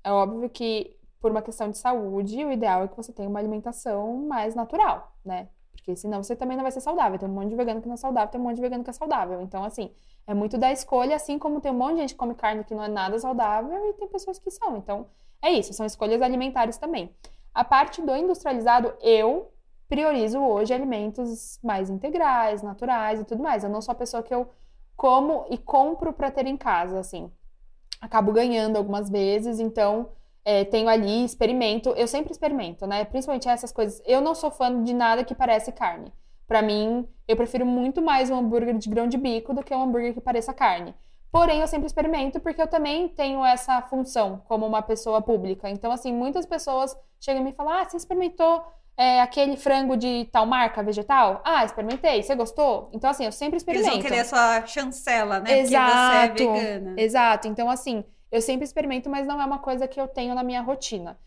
[0.03, 3.39] é óbvio que por uma questão de saúde, o ideal é que você tenha uma
[3.39, 5.49] alimentação mais natural, né?
[5.85, 7.19] Porque senão você também não vai ser saudável.
[7.19, 8.89] Tem um monte de vegano que não é saudável, tem um monte de vegano que
[8.89, 9.39] é saudável.
[9.41, 9.91] Então, assim,
[10.25, 12.73] é muito da escolha, assim como tem um monte de gente que come carne que
[12.73, 14.77] não é nada saudável e tem pessoas que são.
[14.77, 15.05] Então,
[15.43, 17.15] é isso, são escolhas alimentares também.
[17.53, 19.51] A parte do industrializado, eu
[19.87, 23.63] priorizo hoje alimentos mais integrais, naturais e tudo mais.
[23.63, 24.49] Eu não sou a pessoa que eu
[24.95, 27.31] como e compro para ter em casa, assim.
[28.01, 30.09] Acabo ganhando algumas vezes, então
[30.45, 31.89] é, tenho ali, experimento.
[31.97, 33.03] Eu sempre experimento, né?
[33.03, 34.01] Principalmente essas coisas.
[34.05, 36.13] Eu não sou fã de nada que parece carne.
[36.47, 39.81] Para mim, eu prefiro muito mais um hambúrguer de grão de bico do que um
[39.81, 40.93] hambúrguer que pareça carne.
[41.31, 45.67] Porém, eu sempre experimento porque eu também tenho essa função como uma pessoa pública.
[45.67, 48.63] Então, assim, muitas pessoas chegam e me falam: Ah, você experimentou
[48.95, 51.41] é, aquele frango de tal marca vegetal?
[51.43, 52.21] Ah, experimentei.
[52.21, 52.89] Você gostou?
[52.93, 53.89] Então, assim, eu sempre experimento.
[53.89, 55.59] Eles vão querer a sua chancela, né?
[55.59, 56.27] Exato.
[56.27, 57.01] Porque você é vegana.
[57.01, 57.47] Exato.
[57.47, 60.61] Então, assim, eu sempre experimento, mas não é uma coisa que eu tenho na minha
[60.61, 61.17] rotina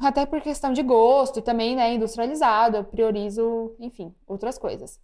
[0.00, 5.00] até por questão de gosto e também, né, industrializado, eu priorizo, enfim, outras coisas.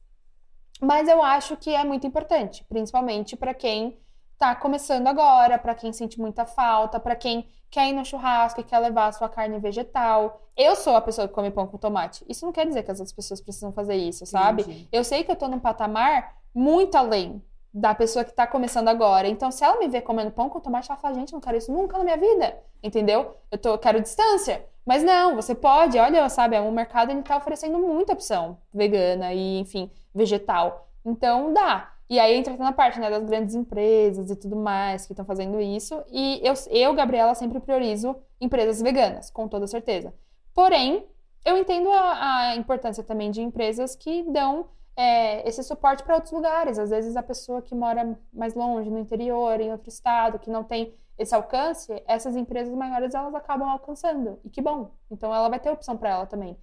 [0.80, 3.98] Mas eu acho que é muito importante, principalmente para quem
[4.38, 8.64] tá começando agora, para quem sente muita falta, para quem quer ir no churrasco e
[8.64, 10.48] quer levar a sua carne vegetal.
[10.56, 12.24] Eu sou a pessoa que come pão com tomate.
[12.28, 14.62] Isso não quer dizer que as outras pessoas precisam fazer isso, sabe?
[14.62, 14.88] Entendi.
[14.90, 17.42] Eu sei que eu tô num patamar muito além
[17.72, 19.28] da pessoa que tá começando agora.
[19.28, 21.72] Então, se ela me ver comendo pão com tomate, ela fala, gente, não quero isso
[21.72, 22.58] nunca na minha vida.
[22.82, 23.36] Entendeu?
[23.50, 24.64] Eu tô, quero distância.
[24.84, 29.60] Mas não, você pode, olha, sabe, o mercado ele tá oferecendo muita opção vegana e,
[29.60, 30.88] enfim, vegetal.
[31.04, 31.92] Então dá.
[32.08, 35.60] E aí entra na parte né, das grandes empresas e tudo mais que estão fazendo
[35.60, 36.02] isso.
[36.10, 40.12] E eu, eu, Gabriela, sempre priorizo empresas veganas, com toda certeza.
[40.52, 41.06] Porém,
[41.44, 44.66] eu entendo a, a importância também de empresas que dão
[44.96, 46.78] é, esse suporte para outros lugares.
[46.78, 50.64] Às vezes a pessoa que mora mais longe, no interior, em outro estado, que não
[50.64, 54.38] tem esse alcance, essas empresas maiores elas acabam alcançando.
[54.44, 54.90] E que bom.
[55.10, 56.56] Então ela vai ter opção para ela também.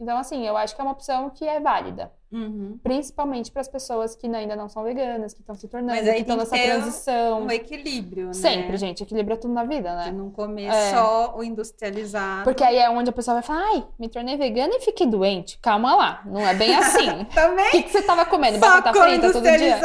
[0.00, 2.12] Então, assim, eu acho que é uma opção que é válida.
[2.32, 2.76] Uhum.
[2.82, 6.36] Principalmente para as pessoas que ainda não são veganas, que estão se tornando, que estão
[6.36, 7.42] nessa transição.
[7.42, 8.32] Um equilíbrio, né?
[8.32, 9.04] Sempre, gente.
[9.04, 10.04] Equilíbrio é tudo na vida, né?
[10.06, 10.90] De não comer é.
[10.90, 12.42] só o industrializado.
[12.42, 15.58] Porque aí é onde a pessoa vai falar, ai, me tornei vegana e fiquei doente.
[15.60, 17.24] Calma lá, não é bem assim.
[17.26, 17.68] também?
[17.68, 18.58] O que, que você estava comendo?
[18.58, 19.58] Só Batata frita todo dia?
[19.58, 19.78] Né?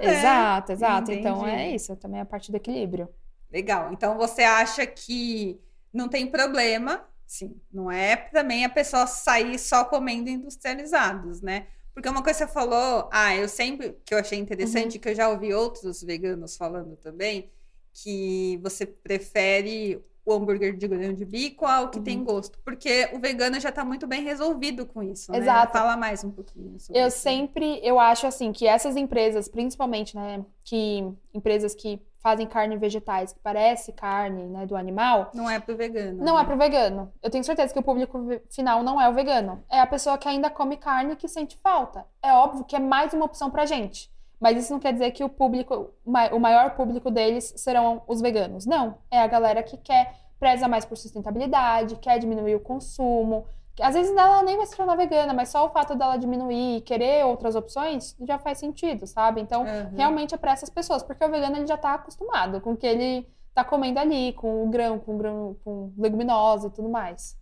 [0.00, 1.12] Exato, exato.
[1.12, 1.20] Entendi.
[1.20, 3.08] Então é isso, também é a parte do equilíbrio.
[3.52, 3.92] Legal.
[3.92, 5.60] Então você acha que
[5.92, 11.66] não tem problema, sim, não é também a pessoa sair só comendo industrializados, né?
[11.94, 15.00] Porque uma coisa que você falou, ah, eu sempre que eu achei interessante, uhum.
[15.00, 17.50] que eu já ouvi outros veganos falando também,
[17.94, 22.04] que você prefere o hambúrguer de grão de bico ao que uhum.
[22.04, 22.58] tem gosto.
[22.64, 25.38] Porque o vegano já está muito bem resolvido com isso, né?
[25.38, 25.72] Exato.
[25.72, 27.18] Fala mais um pouquinho sobre Eu isso.
[27.18, 31.04] sempre, eu acho assim, que essas empresas, principalmente, né, que
[31.34, 35.32] empresas que fazem carne vegetais, que parece carne, né, do animal.
[35.34, 36.24] Não é pro vegano.
[36.24, 36.42] Não é né?
[36.42, 37.12] é pro vegano.
[37.20, 38.16] Eu tenho certeza que o público
[38.48, 39.64] final não é o vegano.
[39.68, 42.06] É a pessoa que ainda come carne que sente falta.
[42.22, 44.08] É óbvio que é mais uma opção pra gente.
[44.42, 48.66] Mas isso não quer dizer que o público, o maior público deles serão os veganos.
[48.66, 48.98] Não.
[49.08, 53.46] É a galera que quer, preza mais por sustentabilidade, quer diminuir o consumo,
[53.80, 56.80] às vezes ela nem vai se tornar vegana, mas só o fato dela diminuir e
[56.82, 59.40] querer outras opções já faz sentido, sabe?
[59.40, 59.96] Então, uhum.
[59.96, 62.86] realmente é para essas pessoas, porque o vegano ele já tá acostumado com o que
[62.86, 67.40] ele tá comendo ali, com o grão, com grão, com leguminosa e tudo mais.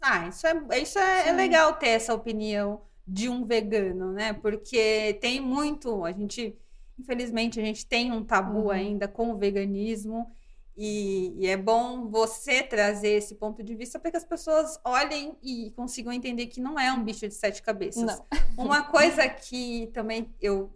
[0.00, 4.34] Ah, isso é, isso é, é legal ter essa opinião de um vegano, né?
[4.34, 6.54] Porque tem muito, a gente,
[6.98, 8.70] infelizmente, a gente tem um tabu uhum.
[8.70, 10.30] ainda com o veganismo.
[10.76, 15.36] E, e, é bom você trazer esse ponto de vista para que as pessoas olhem
[15.42, 18.04] e consigam entender que não é um bicho de sete cabeças.
[18.04, 18.26] Não.
[18.56, 20.72] Uma coisa que também eu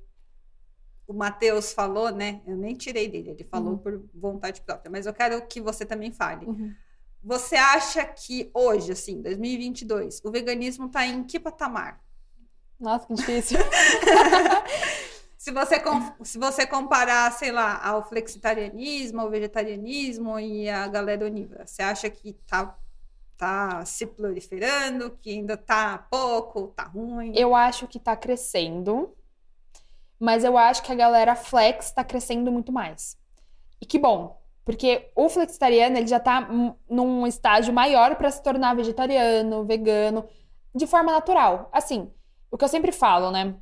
[1.06, 2.40] o Matheus falou, né?
[2.46, 3.78] Eu nem tirei dele, ele falou uhum.
[3.78, 6.46] por vontade própria, mas eu quero que você também fale.
[6.46, 6.72] Uhum.
[7.22, 12.02] Você acha que hoje, assim, 2022, o veganismo está em que patamar?
[12.82, 13.58] Nossa, que difícil.
[15.38, 15.80] se você,
[16.24, 22.10] se você comparar, sei lá, ao flexitarianismo, ao vegetarianismo e a galera onívora, você acha
[22.10, 22.76] que tá,
[23.36, 27.32] tá se proliferando, que ainda tá pouco, tá ruim?
[27.36, 29.16] Eu acho que tá crescendo,
[30.18, 33.16] mas eu acho que a galera flex tá crescendo muito mais.
[33.80, 36.48] E que bom, porque o flexitariano ele já tá
[36.90, 40.24] num estágio maior para se tornar vegetariano, vegano,
[40.74, 41.68] de forma natural.
[41.72, 42.10] Assim,
[42.52, 43.54] o que eu sempre falo, né?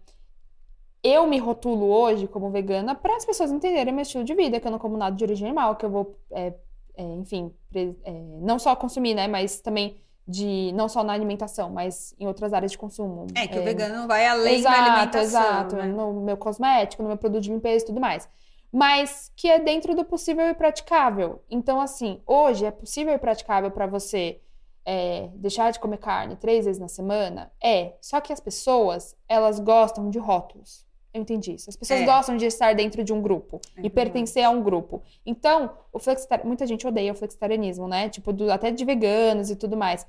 [1.03, 4.67] Eu me rotulo hoje como vegana para as pessoas entenderem meu estilo de vida, que
[4.67, 6.53] eu não como nada de origem animal, que eu vou, é,
[6.97, 8.13] é, enfim, é,
[8.43, 9.29] não só consumir, né?
[9.29, 13.29] Mas também de não só na alimentação, mas em outras áreas de consumo.
[13.35, 15.87] É que o vegano vai além da exato, alimentação, exato, né?
[15.87, 18.29] no meu cosmético, no meu produto de limpeza e tudo mais.
[18.73, 21.43] Mas que é dentro do possível e praticável.
[21.49, 24.41] Então, assim, hoje é possível e praticável para você
[24.85, 27.51] é, deixar de comer carne três vezes na semana?
[27.63, 27.95] É.
[28.01, 30.85] Só que as pessoas, elas gostam de rótulos.
[31.13, 31.69] Eu entendi isso.
[31.69, 32.05] As pessoas É.
[32.05, 35.03] gostam de estar dentro de um grupo É e pertencer a um grupo.
[35.27, 36.47] Então, o flexitar...
[36.47, 38.09] muita gente odeia o flexitarianismo, né?
[38.09, 40.07] Tipo, do- até de veganos e tudo mais.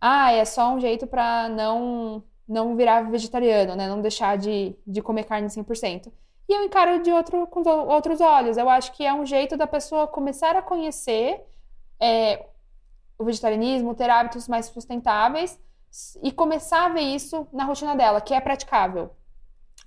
[0.00, 3.88] Ah, é só um jeito pra não não virar vegetariano, né?
[3.88, 6.12] Não deixar de, de comer carne 100%.
[6.46, 8.58] E eu encaro de outro, com outros olhos.
[8.58, 11.42] Eu acho que é um jeito da pessoa começar a conhecer
[11.98, 12.44] é,
[13.18, 15.58] o vegetarianismo, ter hábitos mais sustentáveis
[16.22, 19.10] e começar a ver isso na rotina dela, que é praticável.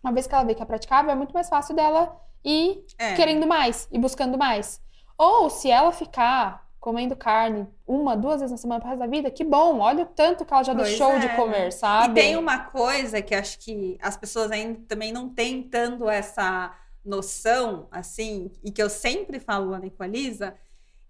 [0.04, 3.14] Uma vez que ela vê que é praticável, é muito mais fácil dela ir É.
[3.16, 4.82] querendo mais e buscando mais.
[5.18, 9.30] Ou se ela ficar comendo carne uma, duas vezes na semana pro resto da vida,
[9.32, 12.14] que bom, olha o tanto que ela já Pois deixou é, de comer, E sabe?
[12.14, 16.74] tem uma coisa que acho que as pessoas ainda também não têm tanto essa
[17.04, 20.56] noção, assim, e que eu sempre falo lá na Equaliza,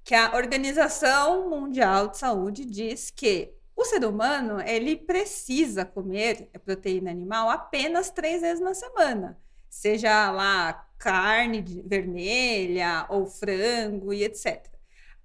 [0.08, 7.12] que a Organização Mundial de Saúde diz que o ser humano, ele precisa comer proteína
[7.12, 9.38] animal apenas três vezes na semana.
[9.70, 14.66] Seja lá carne vermelha ou frango e etc.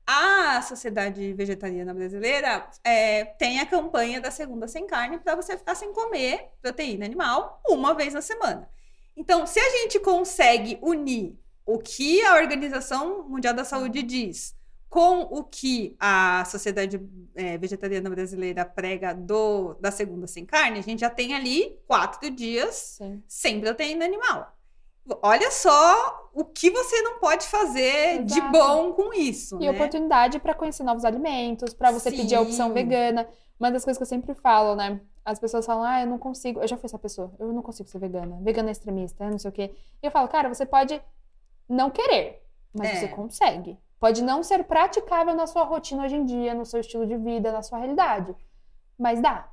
[0.05, 5.77] A Sociedade Vegetariana Brasileira é, tem a campanha da segunda sem carne para você ficar
[5.77, 8.69] sem comer proteína animal uma vez na semana.
[9.17, 14.61] Então, se a gente consegue unir o que a Organização Mundial da Saúde diz
[14.93, 17.01] com o que a Sociedade
[17.35, 22.31] é, Vegetariana Brasileira prega do, da segunda sem carne, a gente já tem ali quatro
[22.31, 23.23] dias Sim.
[23.27, 24.55] sem proteína animal.
[25.23, 28.53] Olha só o que você não pode fazer de Exato.
[28.53, 29.57] bom com isso.
[29.57, 29.71] E né?
[29.71, 32.75] oportunidade para conhecer novos alimentos, para você pedir a opção Sim.
[32.75, 33.27] vegana.
[33.59, 35.01] Uma das coisas que eu sempre falo, né?
[35.25, 36.61] As pessoas falam, ah, eu não consigo.
[36.61, 38.39] Eu já fui essa pessoa, eu não consigo ser vegana.
[38.43, 39.71] Vegana é extremista, não sei o quê.
[40.03, 41.01] E eu falo, cara, você pode
[41.67, 42.43] não querer,
[42.75, 42.97] mas É.
[43.01, 43.79] você consegue.
[44.03, 47.53] Pode não ser praticável na sua rotina hoje em dia, no seu estilo de vida,
[47.53, 48.35] na sua realidade.
[48.99, 49.49] Mas dá.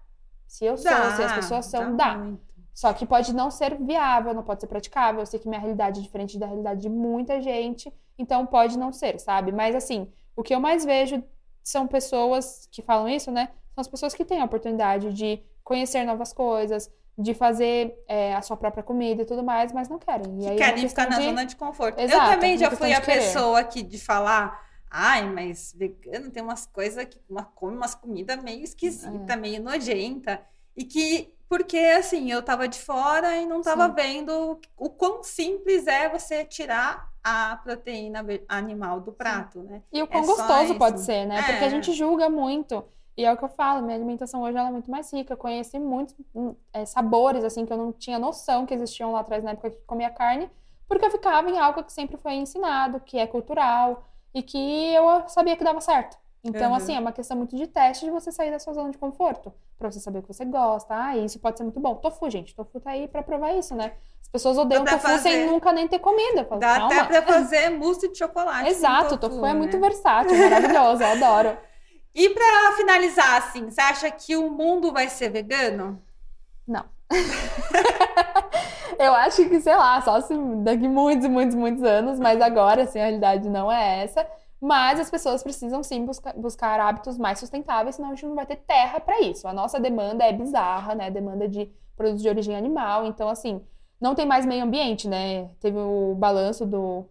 [0.47, 2.17] Se eu sou, se as pessoas são, dá.
[2.17, 2.41] muito.
[2.73, 5.21] Só que pode não ser viável, não pode ser praticável.
[5.21, 8.91] Eu sei que minha realidade é diferente da realidade de muita gente, então pode não
[8.91, 9.51] ser, sabe?
[9.51, 11.23] Mas assim, o que eu mais vejo
[11.63, 13.49] são pessoas que falam isso, né?
[13.75, 16.91] São as pessoas que têm a oportunidade de conhecer novas coisas,
[17.22, 20.38] de fazer é, a sua própria comida e tudo mais, mas não querem.
[20.38, 21.99] E Que aí é querem ficar na de- zona de conforto.
[21.99, 23.20] Exato, eu também já fui a querer.
[23.20, 24.67] pessoa aqui de falar.
[24.89, 29.36] Ai, mas vegano tem umas coisas que uma, come umas comidas meio esquisita, É.
[29.36, 30.41] meio nojenta.
[30.76, 33.93] E que, porque assim, eu tava de fora e não tava Sim.
[33.95, 39.82] vendo o quão simples é você tirar a proteína animal do prato, né?
[39.91, 41.39] E o quão É gostoso pode ser, né?
[41.39, 41.43] É.
[41.43, 42.84] Porque a gente julga muito.
[43.20, 45.34] E é o que eu falo, minha alimentação hoje ela é muito mais rica.
[45.34, 49.20] Eu conheci muitos hum, é, sabores, assim, que eu não tinha noção que existiam lá
[49.20, 50.49] atrás na época que comia carne,
[50.88, 55.24] porque eu ficava em algo que sempre foi ensinado, que é cultural, e que eu
[55.28, 56.17] sabia que dava certo.
[56.45, 56.76] Então, Uhum.
[56.78, 59.51] assim, é uma questão muito de teste de você sair da sua zona de conforto.
[59.78, 60.95] Pra você saber o que você gosta.
[60.95, 61.95] Ah, isso pode ser muito bom.
[61.95, 62.55] Tofu, gente.
[62.55, 63.91] Tofu tá aí pra provar isso, né?
[64.22, 65.45] As pessoas odeiam tofu sem fazer.
[65.45, 66.38] nunca nem ter comido.
[66.39, 67.01] Eu falo, Dá calma.
[67.01, 68.70] até pra fazer mousse de chocolate.
[68.70, 69.53] Exato, tofu é né?
[69.53, 71.57] muito versátil, maravilhoso, eu adoro.
[72.14, 76.01] E pra finalizar, assim, você acha que o mundo vai ser vegano?
[78.99, 80.34] Eu acho que, sei lá, só se
[80.64, 84.28] daqui muitos, muitos, muitos anos, mas agora, assim, a realidade não é essa.
[84.62, 88.45] Mas as pessoas precisam sim busca- buscar hábitos mais sustentáveis, senão a gente não vai
[88.45, 89.47] ter terra para isso.
[89.47, 91.10] A nossa demanda é bizarra, né?
[91.10, 93.05] Demanda de produtos de origem animal.
[93.05, 93.62] Então, assim,
[94.01, 95.47] não tem mais meio ambiente, né?
[95.62, 97.05] Teve o balanço do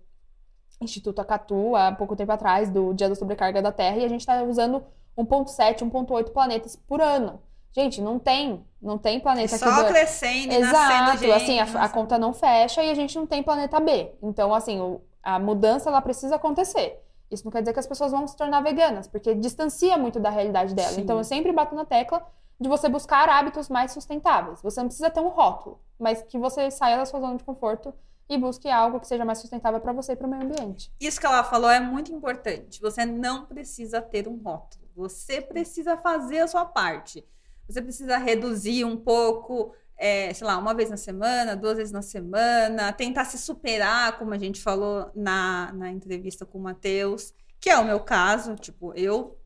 [0.80, 4.20] Instituto Acatu há pouco tempo atrás, do Dia da Sobrecarga da Terra, e a gente
[4.20, 4.82] está usando
[5.16, 7.40] 1,7, 1,8 planetas por ano.
[7.72, 11.32] Gente, não tem, não tem planeta Só do- crescendo Exato, gente.
[11.32, 14.12] assim, a, a conta não fecha e a gente não tem planeta B.
[14.22, 17.04] Então, assim, o- a mudança ela precisa acontecer.
[17.30, 20.30] Isso não quer dizer que as pessoas vão se tornar veganas, porque distancia muito da
[20.30, 20.92] realidade dela.
[20.92, 21.02] Sim.
[21.02, 22.26] Então, eu sempre bato na tecla
[22.58, 24.62] de você buscar hábitos mais sustentáveis.
[24.62, 27.92] Você não precisa ter um rótulo, mas que você saia da sua zona de conforto
[28.28, 30.92] e busque algo que seja mais sustentável para você e para o meio ambiente.
[31.00, 32.80] Isso que ela falou é muito importante.
[32.80, 34.86] Você não precisa ter um rótulo.
[34.94, 37.24] Você precisa fazer a sua parte.
[37.66, 42.02] Você precisa reduzir um pouco, é, sei lá, uma vez na semana, duas vezes na
[42.02, 47.70] semana, tentar se superar, como a gente falou na, na entrevista com o Matheus, que
[47.70, 48.56] é o meu caso.
[48.56, 49.38] Tipo, eu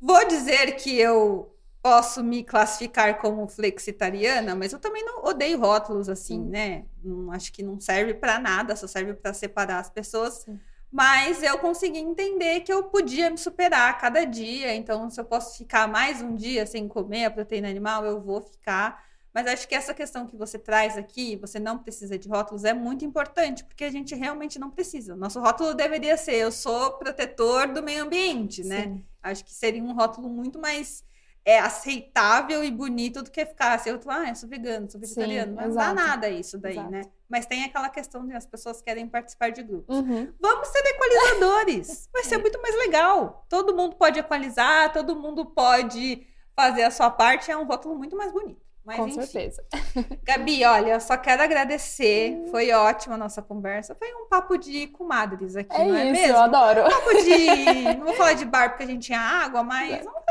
[0.00, 1.51] vou dizer que eu
[1.82, 6.48] posso me classificar como flexitariana, mas eu também não odeio rótulos assim, Sim.
[6.48, 6.84] né?
[7.02, 10.44] Não, acho que não serve para nada, só serve para separar as pessoas.
[10.44, 10.60] Sim.
[10.92, 14.74] Mas eu consegui entender que eu podia me superar a cada dia.
[14.74, 18.42] Então, se eu posso ficar mais um dia sem comer a proteína animal, eu vou
[18.42, 19.02] ficar.
[19.34, 22.74] Mas acho que essa questão que você traz aqui, você não precisa de rótulos, é
[22.74, 25.16] muito importante, porque a gente realmente não precisa.
[25.16, 28.82] Nosso rótulo deveria ser: eu sou protetor do meio ambiente, né?
[28.82, 29.04] Sim.
[29.22, 31.02] Acho que seria um rótulo muito mais
[31.44, 35.00] é aceitável e bonito do que ficar assim, eu tô, ah, eu sou vegano, sou
[35.00, 35.56] vegetariano.
[35.60, 36.90] Sim, não dá nada isso daí, exato.
[36.90, 37.02] né?
[37.28, 39.96] Mas tem aquela questão de as pessoas querem participar de grupos.
[39.96, 40.32] Uhum.
[40.40, 42.08] Vamos ser equalizadores.
[42.12, 43.44] Vai ser muito mais legal.
[43.48, 48.16] Todo mundo pode equalizar, todo mundo pode fazer a sua parte, é um rótulo muito
[48.16, 48.60] mais bonito.
[48.84, 49.22] Mas, Com enfim.
[49.22, 49.64] certeza.
[50.24, 52.44] Gabi, olha, só quero agradecer.
[52.50, 53.94] Foi ótima a nossa conversa.
[53.94, 56.36] Foi um papo de comadres aqui, é não é isso, mesmo?
[56.36, 56.86] Eu adoro.
[56.86, 57.94] Um papo de.
[57.98, 60.02] Não vou falar de bar porque a gente tinha água, mas é.
[60.02, 60.22] um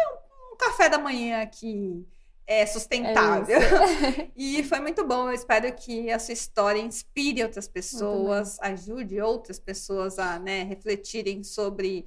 [0.62, 2.06] café da manhã aqui
[2.46, 3.60] é sustentável.
[3.60, 5.30] É e foi muito bom.
[5.30, 11.44] Eu espero que a sua história inspire outras pessoas, ajude outras pessoas a né, refletirem
[11.44, 12.06] sobre,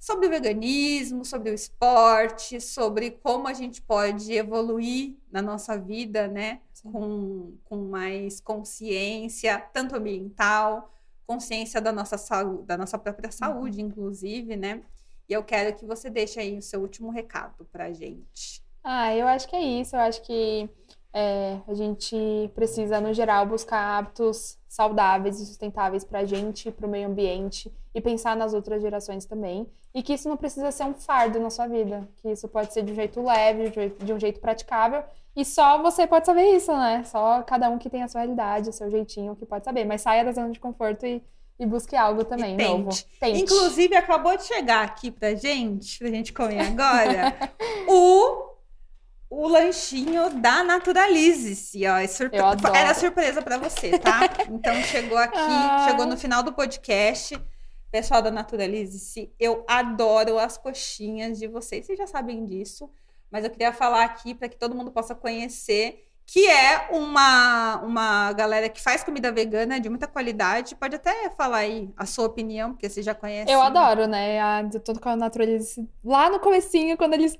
[0.00, 6.26] sobre o veganismo, sobre o esporte, sobre como a gente pode evoluir na nossa vida,
[6.26, 6.60] né?
[6.82, 10.92] Com, com mais consciência, tanto ambiental,
[11.26, 13.32] consciência da nossa saúde, da nossa própria uhum.
[13.32, 13.88] saúde, uhum.
[13.88, 14.82] inclusive, né?
[15.28, 18.62] E eu quero que você deixe aí o seu último recado para a gente.
[18.82, 19.96] Ah, eu acho que é isso.
[19.96, 20.68] Eu acho que
[21.12, 22.16] é, a gente
[22.54, 27.72] precisa, no geral, buscar hábitos saudáveis e sustentáveis para a gente, para o meio ambiente
[27.94, 29.66] e pensar nas outras gerações também.
[29.94, 32.82] E que isso não precisa ser um fardo na sua vida, que isso pode ser
[32.82, 33.70] de um jeito leve,
[34.04, 35.04] de um jeito praticável.
[35.36, 37.04] E só você pode saber isso, né?
[37.04, 39.84] Só cada um que tem a sua realidade, o seu jeitinho que pode saber.
[39.84, 41.22] Mas saia da zona de conforto e
[41.58, 42.70] e busque algo também tente.
[42.70, 42.90] novo.
[43.20, 43.40] Tente.
[43.40, 47.34] Inclusive, acabou de chegar aqui pra gente, pra gente comer agora,
[47.88, 48.54] o,
[49.30, 51.86] o lanchinho da Naturalize-se.
[51.86, 52.38] Ó, é surpre...
[52.74, 54.20] Era surpresa pra você, tá?
[54.50, 55.86] Então, chegou aqui, ah.
[55.88, 57.40] chegou no final do podcast.
[57.90, 61.86] Pessoal da Naturalize-se, eu adoro as coxinhas de vocês.
[61.86, 62.90] Vocês já sabem disso,
[63.30, 68.32] mas eu queria falar aqui para que todo mundo possa conhecer que é uma, uma
[68.32, 70.74] galera que faz comida vegana de muita qualidade.
[70.74, 73.50] Pode até falar aí a sua opinião, porque você já conhece.
[73.50, 74.40] Eu adoro, né?
[74.40, 75.86] A, de todo com a natureza.
[76.04, 77.38] Lá no comecinho, quando eles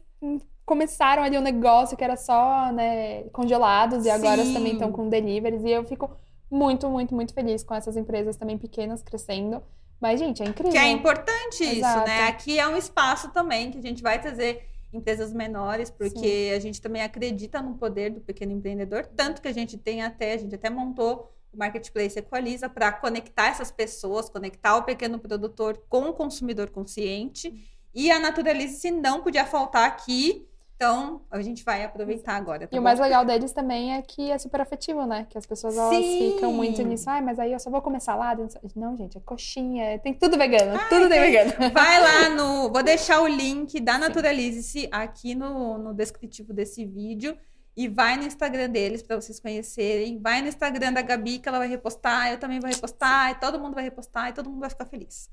[0.64, 4.54] começaram ali um negócio que era só, né, congelados e agora Sim.
[4.54, 6.10] também estão com deliveries e eu fico
[6.50, 9.62] muito, muito, muito feliz com essas empresas também pequenas crescendo.
[10.00, 10.72] Mas, gente, é incrível.
[10.72, 11.98] Que é importante Exato.
[11.98, 12.28] isso, né?
[12.28, 16.56] Aqui é um espaço também que a gente vai trazer empresas menores, porque Sim.
[16.56, 20.34] a gente também acredita no poder do pequeno empreendedor, tanto que a gente tem até,
[20.34, 25.82] a gente até montou o Marketplace Equaliza para conectar essas pessoas, conectar o pequeno produtor
[25.88, 27.70] com o consumidor consciente.
[27.94, 32.66] E a Naturalize não podia faltar aqui então, a gente vai aproveitar agora.
[32.66, 32.80] Tá e bom?
[32.80, 35.24] o mais legal deles também é que é super afetivo, né?
[35.30, 37.08] Que as pessoas elas ficam muito nisso.
[37.08, 38.46] Ai, mas aí eu só vou comer salada.
[38.74, 39.98] Não, gente, é coxinha.
[40.00, 40.76] Tem tudo vegano.
[40.76, 41.52] Ai, tudo tem vegano.
[41.72, 42.70] Vai lá no.
[42.74, 47.38] Vou deixar o link da Naturalize-se aqui no, no descritivo desse vídeo.
[47.76, 50.20] E vai no Instagram deles para vocês conhecerem.
[50.20, 52.32] Vai no Instagram da Gabi, que ela vai repostar.
[52.32, 53.30] Eu também vou repostar.
[53.30, 54.28] E todo mundo vai repostar.
[54.28, 55.30] E todo mundo vai ficar feliz.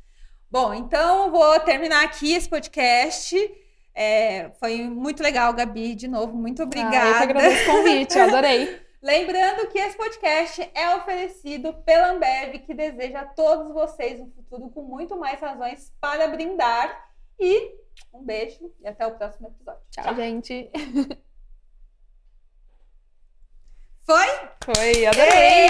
[0.49, 3.35] Bom, então vou terminar aqui esse podcast.
[3.93, 6.97] É, foi muito legal, Gabi, de novo, muito obrigada.
[6.97, 8.81] Ah, eu que agradeço o convite, adorei.
[9.01, 14.69] Lembrando que esse podcast é oferecido pela Ambev, que deseja a todos vocês um futuro
[14.69, 17.09] com muito mais razões para brindar.
[17.39, 17.71] E
[18.13, 19.81] um beijo e até o próximo episódio.
[19.89, 20.15] Tchau, Tchau.
[20.15, 20.69] gente.
[24.05, 24.27] Foi?
[24.63, 25.31] Foi, adorei.
[25.33, 25.61] Ei!